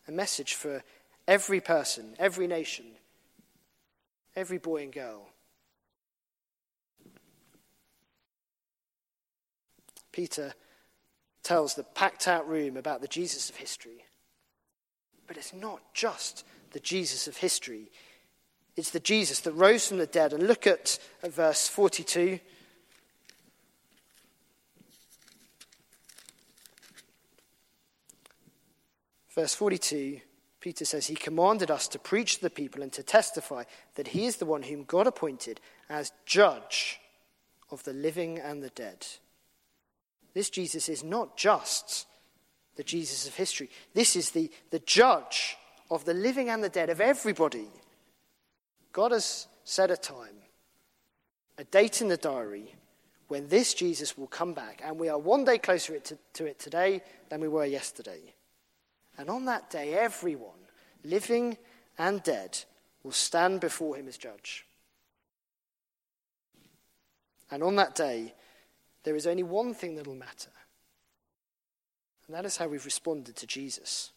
a 0.08 0.12
message 0.12 0.54
for 0.54 0.82
every 1.28 1.60
person, 1.60 2.16
every 2.18 2.48
nation, 2.48 2.86
every 4.36 4.58
boy 4.58 4.84
and 4.84 4.94
girl. 4.94 5.28
Peter 10.12 10.54
tells 11.44 11.76
the 11.76 11.84
packed 11.84 12.28
out 12.28 12.48
room 12.48 12.78
about 12.78 13.02
the 13.02 13.08
Jesus 13.08 13.50
of 13.50 13.56
history. 13.58 14.06
But 15.28 15.38
it's 15.38 15.54
not 15.54 15.82
just 15.94 16.46
the 16.72 16.80
Jesus 16.80 17.28
of 17.28 17.38
history, 17.38 17.92
it's 18.76 18.92
the 18.92 19.00
Jesus 19.00 19.40
that 19.42 19.54
rose 19.54 19.88
from 19.88 19.98
the 19.98 20.08
dead. 20.08 20.34
And 20.34 20.48
look 20.48 20.68
at, 20.68 21.00
at 21.24 21.34
verse 21.34 21.68
42. 21.68 22.40
Verse 29.34 29.54
42, 29.54 30.22
Peter 30.66 30.84
says, 30.84 31.06
He 31.06 31.14
commanded 31.14 31.70
us 31.70 31.88
to 31.90 32.00
preach 32.00 32.38
to 32.38 32.42
the 32.42 32.50
people 32.50 32.82
and 32.82 32.92
to 32.94 33.04
testify 33.04 33.66
that 33.94 34.08
He 34.08 34.26
is 34.26 34.38
the 34.38 34.48
one 34.48 34.64
whom 34.64 34.84
God 34.84 35.06
appointed 35.06 35.62
as 35.92 36.12
judge 36.26 37.00
of 37.70 37.84
the 37.84 37.94
living 37.94 38.40
and 38.40 38.64
the 38.64 38.72
dead. 38.72 39.06
This 40.34 40.50
Jesus 40.50 40.90
is 40.90 41.04
not 41.04 41.38
just 41.38 42.08
the 42.78 42.84
Jesus 42.84 43.28
of 43.28 43.36
history, 43.36 43.70
this 43.94 44.16
is 44.16 44.32
the, 44.32 44.50
the 44.72 44.80
judge 44.80 45.56
of 45.92 46.04
the 46.04 46.16
living 46.16 46.50
and 46.50 46.64
the 46.64 46.70
dead, 46.70 46.90
of 46.90 47.00
everybody. 47.00 47.68
God 48.92 49.12
has 49.12 49.46
set 49.66 49.92
a 49.92 49.98
time, 49.98 50.42
a 51.60 51.64
date 51.64 52.02
in 52.02 52.08
the 52.08 52.18
diary, 52.18 52.74
when 53.28 53.50
this 53.50 53.76
Jesus 53.76 54.18
will 54.18 54.26
come 54.26 54.56
back, 54.56 54.82
and 54.84 54.98
we 54.98 55.10
are 55.10 55.20
one 55.20 55.46
day 55.46 55.60
closer 55.60 56.00
to, 56.00 56.18
to 56.34 56.48
it 56.48 56.58
today 56.58 57.04
than 57.30 57.40
we 57.40 57.48
were 57.48 57.66
yesterday. 57.66 58.34
And 59.18 59.30
on 59.30 59.46
that 59.46 59.70
day, 59.70 59.94
everyone, 59.94 60.60
living 61.04 61.58
and 61.98 62.22
dead, 62.24 62.58
will 63.04 63.12
stand 63.12 63.62
before 63.62 63.96
him 63.96 64.08
as 64.08 64.18
judge. 64.18 64.66
And 67.52 67.64
on 67.64 67.76
that 67.76 67.96
day, 67.96 68.34
there 69.04 69.16
is 69.16 69.28
only 69.28 69.44
one 69.44 69.74
thing 69.74 69.96
that 69.96 70.08
will 70.08 70.16
matter, 70.16 70.50
and 72.28 72.36
that 72.36 72.46
is 72.46 72.58
how 72.58 72.68
we've 72.68 72.84
responded 72.84 73.36
to 73.36 73.48
Jesus. 73.48 74.12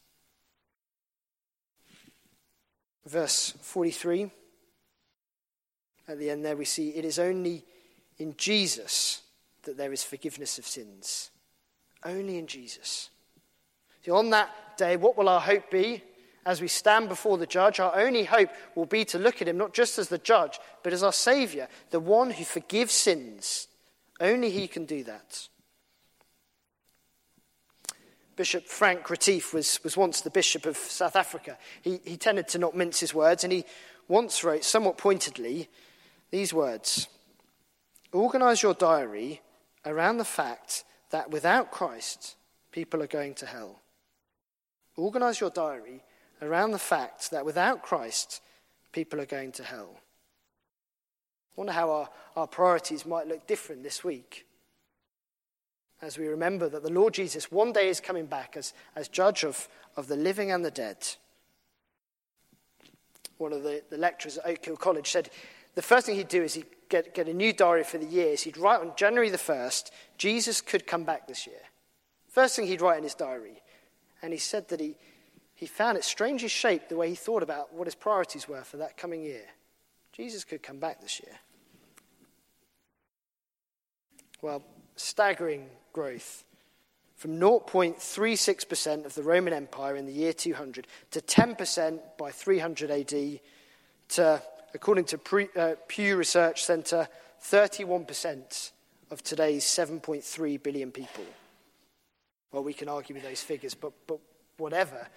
Verse 3.05 3.55
43 3.61 4.31
at 6.09 6.19
the 6.19 6.31
end 6.31 6.45
there, 6.45 6.57
we 6.57 6.65
see 6.65 6.89
it 6.89 7.05
is 7.05 7.19
only 7.19 7.65
in 8.17 8.35
Jesus 8.37 9.23
that 9.63 9.77
there 9.77 9.93
is 9.93 10.03
forgiveness 10.03 10.59
of 10.59 10.67
sins. 10.67 11.31
Only 12.03 12.39
in 12.39 12.47
Jesus. 12.47 13.11
See, 14.09 14.13
on 14.13 14.31
that 14.31 14.79
day, 14.79 14.97
what 14.97 15.19
will 15.19 15.29
our 15.29 15.39
hope 15.41 15.71
be? 15.71 16.03
As 16.47 16.63
we 16.63 16.69
stand 16.69 17.11
before 17.11 17.37
the 17.37 17.47
judge, 17.47 17.79
our 17.79 17.95
only 17.95 18.25
hope 18.25 18.49
will 18.75 18.87
be 18.87 19.05
to 19.05 19.19
look 19.19 19.43
at 19.43 19.49
him 19.49 19.59
not 19.59 19.75
just 19.75 19.99
as 19.99 20.09
the 20.09 20.17
judge, 20.17 20.59
but 20.83 20.95
as 20.95 21.03
our 21.03 21.13
Saviour, 21.13 21.69
the 21.91 22.01
one 22.01 22.31
who 22.31 22.45
forgives 22.45 22.95
sins. 22.95 23.69
Only 24.19 24.49
he 24.49 24.67
can 24.67 24.87
do 24.87 25.05
that. 25.05 25.47
Bishop 28.35 28.65
Frank 28.65 29.11
Retief 29.11 29.53
was, 29.53 29.79
was 29.85 29.95
once 29.95 30.23
the 30.23 30.31
Bishop 30.31 30.65
of 30.65 30.79
South 30.79 31.15
Africa. 31.15 31.59
He, 31.83 32.01
he 32.03 32.17
tended 32.17 32.49
to 32.49 32.59
not 32.59 32.75
mince 32.75 33.01
his 33.01 33.13
words, 33.13 33.45
and 33.45 33.53
he 33.53 33.67
once 34.09 34.43
wrote, 34.43 34.65
somewhat 34.65 34.97
pointedly, 34.97 35.69
these 36.31 36.55
words 36.55 37.09
Organize 38.11 38.63
your 38.63 38.73
diary 38.73 39.43
around 39.85 40.17
the 40.17 40.25
fact 40.25 40.85
that 41.11 41.31
without 41.31 41.71
Christ, 41.71 42.37
people 42.73 43.03
are 43.03 43.07
going 43.07 43.35
to 43.35 43.45
hell. 43.45 43.83
Organize 44.99 45.41
your 45.41 45.51
diary 45.51 46.03
around 46.43 46.73
the 46.73 46.79
fact 46.79 47.31
that 47.31 47.45
without 47.45 47.83
Christ, 47.83 48.43
people 48.93 49.21
are 49.21 49.27
going 49.27 49.53
to 49.53 49.63
hell. 49.63 49.91
I 49.97 51.53
wonder 51.55 51.73
how 51.73 51.91
our, 51.91 52.09
our 52.37 52.47
priorities 52.49 53.07
might 53.07 53.29
look 53.29 53.47
different 53.47 53.85
this 53.85 54.03
week 54.03 54.45
as 56.03 56.19
we 56.19 56.27
remember 56.27 56.69
that 56.69 56.83
the 56.83 56.93
Lord 56.93 57.15
Jesus 57.15 57.51
one 57.51 57.73
day 57.73 57.89
is 57.89 58.01
coming 58.01 58.27
back 58.27 58.57
as, 58.57 58.73
as 58.97 59.09
judge 59.09 59.45
of, 59.45 59.69
of 59.97 60.09
the 60.09 60.17
living 60.17 60.51
and 60.51 60.65
the 60.65 60.71
dead. 60.71 61.07
One 63.39 63.53
of 63.53 63.63
the, 63.63 63.83
the 63.91 63.99
lecturers 63.99 64.39
at 64.39 64.47
Oak 64.47 64.65
Hill 64.65 64.77
College 64.77 65.11
said 65.11 65.31
the 65.75 65.83
first 65.83 66.07
thing 66.07 66.17
he'd 66.17 66.29
do 66.29 66.43
is 66.43 66.55
he'd 66.55 66.67
get, 66.89 67.15
get 67.15 67.29
a 67.29 67.35
new 67.35 67.53
diary 67.53 67.85
for 67.85 67.99
the 67.99 68.07
years. 68.07 68.43
He'd 68.43 68.57
write 68.57 68.81
on 68.81 68.93
January 68.97 69.31
the 69.31 69.39
1st, 69.39 69.91
Jesus 70.17 70.61
could 70.61 70.89
come 70.89 71.05
back 71.05 71.29
this 71.29 71.47
year. 71.47 71.61
First 72.29 72.57
thing 72.57 72.67
he'd 72.67 72.81
write 72.81 72.99
in 72.99 73.05
his 73.05 73.15
diary 73.15 73.63
and 74.23 74.33
he 74.33 74.39
said 74.39 74.69
that 74.69 74.81
he, 74.81 74.97
he 75.55 75.67
found 75.67 75.97
it 75.97 76.05
strangely 76.05 76.49
shaped 76.49 76.89
the 76.89 76.97
way 76.97 77.09
he 77.09 77.15
thought 77.15 77.43
about 77.43 77.75
what 77.75 77.87
his 77.87 77.95
priorities 77.95 78.49
were 78.49 78.63
for 78.63 78.79
that 78.79 78.97
coming 78.97 79.23
year. 79.23 79.47
Jesus 80.13 80.45
could 80.45 80.63
come 80.63 80.79
back 80.79 81.01
this 81.01 81.21
year. 81.21 81.35
Well, 84.41 84.63
staggering 84.97 85.69
growth 85.93 86.45
from 87.17 87.41
0.36% 87.41 89.05
of 89.05 89.15
the 89.15 89.23
Roman 89.23 89.53
Empire 89.53 89.97
in 89.97 90.07
the 90.07 90.13
year 90.13 90.33
200 90.33 90.87
to 91.11 91.21
10% 91.21 92.01
by 92.17 92.31
300 92.31 92.91
AD 92.91 93.41
to, 94.11 94.43
according 94.73 95.05
to 95.07 95.19
Pre, 95.19 95.49
uh, 95.57 95.75
Pew 95.89 96.17
Research 96.17 96.65
Center, 96.65 97.09
31% 97.43 98.71
of 99.11 99.23
today's 99.23 99.65
7.3 99.65 100.63
billion 100.63 100.93
people. 100.93 101.25
Well, 102.53 102.65
we 102.65 102.73
can 102.73 102.89
argue 102.89 103.15
with 103.15 103.25
those 103.25 103.43
figures, 103.43 103.75
but, 103.75 103.93
but 104.07 104.19
whatever, 104.57 105.09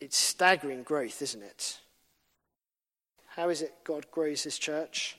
it's 0.00 0.16
staggering 0.16 0.82
growth, 0.82 1.22
isn't 1.22 1.42
it? 1.42 1.78
How 3.28 3.48
is 3.48 3.62
it 3.62 3.74
God 3.84 4.10
grows 4.10 4.42
his 4.42 4.58
church? 4.58 5.16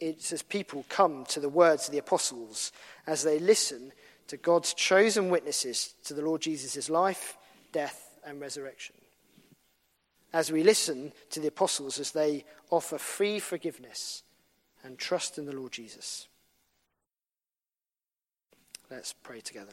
It's 0.00 0.32
as 0.32 0.42
people 0.42 0.84
come 0.88 1.24
to 1.26 1.40
the 1.40 1.48
words 1.48 1.86
of 1.86 1.92
the 1.92 1.98
apostles, 1.98 2.72
as 3.06 3.22
they 3.22 3.38
listen 3.38 3.92
to 4.28 4.36
God's 4.36 4.74
chosen 4.74 5.30
witnesses 5.30 5.94
to 6.04 6.14
the 6.14 6.22
Lord 6.22 6.42
Jesus' 6.42 6.90
life, 6.90 7.36
death, 7.72 8.18
and 8.24 8.40
resurrection. 8.40 8.94
As 10.32 10.52
we 10.52 10.62
listen 10.62 11.12
to 11.30 11.40
the 11.40 11.48
apostles 11.48 11.98
as 11.98 12.12
they 12.12 12.44
offer 12.70 12.98
free 12.98 13.38
forgiveness 13.38 14.22
and 14.84 14.98
trust 14.98 15.38
in 15.38 15.46
the 15.46 15.56
Lord 15.56 15.72
Jesus. 15.72 16.28
Let's 18.90 19.12
pray 19.12 19.40
together. 19.40 19.72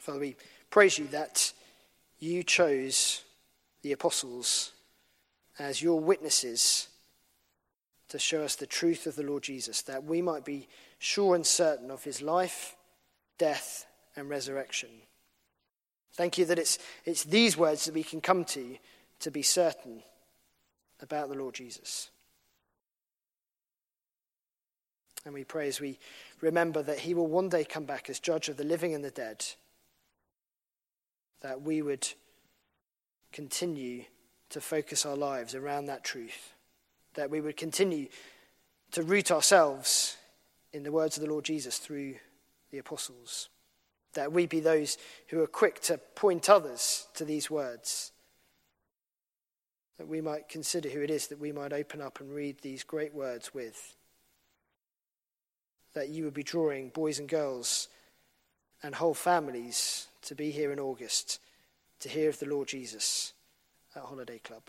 Father, 0.00 0.18
we 0.18 0.36
praise 0.70 0.98
you 0.98 1.06
that 1.08 1.52
you 2.18 2.42
chose 2.42 3.22
the 3.82 3.92
apostles 3.92 4.72
as 5.58 5.82
your 5.82 6.00
witnesses 6.00 6.88
to 8.08 8.18
show 8.18 8.42
us 8.42 8.56
the 8.56 8.66
truth 8.66 9.06
of 9.06 9.14
the 9.14 9.22
Lord 9.22 9.42
Jesus, 9.42 9.82
that 9.82 10.04
we 10.04 10.22
might 10.22 10.44
be 10.44 10.68
sure 10.98 11.34
and 11.34 11.46
certain 11.46 11.90
of 11.90 12.02
his 12.02 12.22
life, 12.22 12.74
death, 13.38 13.86
and 14.16 14.28
resurrection. 14.28 14.88
Thank 16.14 16.38
you 16.38 16.46
that 16.46 16.58
it's, 16.58 16.78
it's 17.04 17.24
these 17.24 17.56
words 17.56 17.84
that 17.84 17.94
we 17.94 18.02
can 18.02 18.20
come 18.20 18.44
to 18.46 18.76
to 19.20 19.30
be 19.30 19.42
certain 19.42 20.02
about 21.00 21.28
the 21.28 21.36
Lord 21.36 21.54
Jesus. 21.54 22.10
And 25.24 25.34
we 25.34 25.44
pray 25.44 25.68
as 25.68 25.78
we 25.78 25.98
remember 26.40 26.82
that 26.82 27.00
he 27.00 27.12
will 27.12 27.26
one 27.26 27.50
day 27.50 27.64
come 27.64 27.84
back 27.84 28.08
as 28.08 28.18
judge 28.18 28.48
of 28.48 28.56
the 28.56 28.64
living 28.64 28.94
and 28.94 29.04
the 29.04 29.10
dead, 29.10 29.44
that 31.40 31.62
we 31.62 31.82
would 31.82 32.08
continue 33.32 34.04
to 34.50 34.60
focus 34.60 35.06
our 35.06 35.16
lives 35.16 35.54
around 35.54 35.86
that 35.86 36.04
truth, 36.04 36.54
that 37.14 37.30
we 37.30 37.40
would 37.40 37.56
continue 37.56 38.08
to 38.92 39.02
root 39.02 39.30
ourselves 39.30 40.16
in 40.72 40.82
the 40.82 40.92
words 40.92 41.16
of 41.16 41.22
the 41.22 41.30
Lord 41.30 41.44
Jesus 41.44 41.78
through 41.78 42.16
the 42.70 42.78
apostles, 42.78 43.48
that 44.14 44.32
we 44.32 44.46
be 44.46 44.60
those 44.60 44.98
who 45.28 45.40
are 45.40 45.46
quick 45.46 45.80
to 45.82 45.98
point 45.98 46.50
others 46.50 47.06
to 47.14 47.24
these 47.24 47.50
words, 47.50 48.12
that 49.98 50.08
we 50.08 50.20
might 50.20 50.48
consider 50.48 50.88
who 50.88 51.02
it 51.02 51.10
is 51.10 51.28
that 51.28 51.38
we 51.38 51.52
might 51.52 51.72
open 51.72 52.00
up 52.00 52.20
and 52.20 52.34
read 52.34 52.56
these 52.60 52.82
great 52.82 53.14
words 53.14 53.52
with, 53.54 53.96
that 55.94 56.08
you 56.08 56.24
would 56.24 56.34
be 56.34 56.42
drawing 56.42 56.88
boys 56.88 57.18
and 57.18 57.28
girls 57.28 57.88
and 58.82 58.94
whole 58.94 59.14
families 59.14 60.08
to 60.22 60.34
be 60.34 60.50
here 60.50 60.72
in 60.72 60.80
August 60.80 61.40
to 62.00 62.08
hear 62.08 62.28
of 62.28 62.38
the 62.38 62.46
Lord 62.46 62.68
Jesus 62.68 63.34
at 63.94 64.02
Holiday 64.02 64.38
Club. 64.38 64.62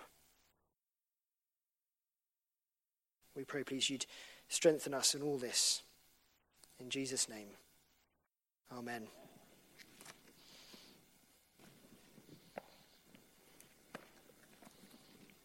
We 3.36 3.44
pray, 3.44 3.64
please, 3.64 3.90
you'd 3.90 4.06
strengthen 4.50 4.94
us 4.94 5.16
in 5.16 5.22
all 5.22 5.38
this. 5.38 5.84
In 6.80 6.90
Jesus' 6.90 7.30
name, 7.30 7.48
amen. 8.76 9.08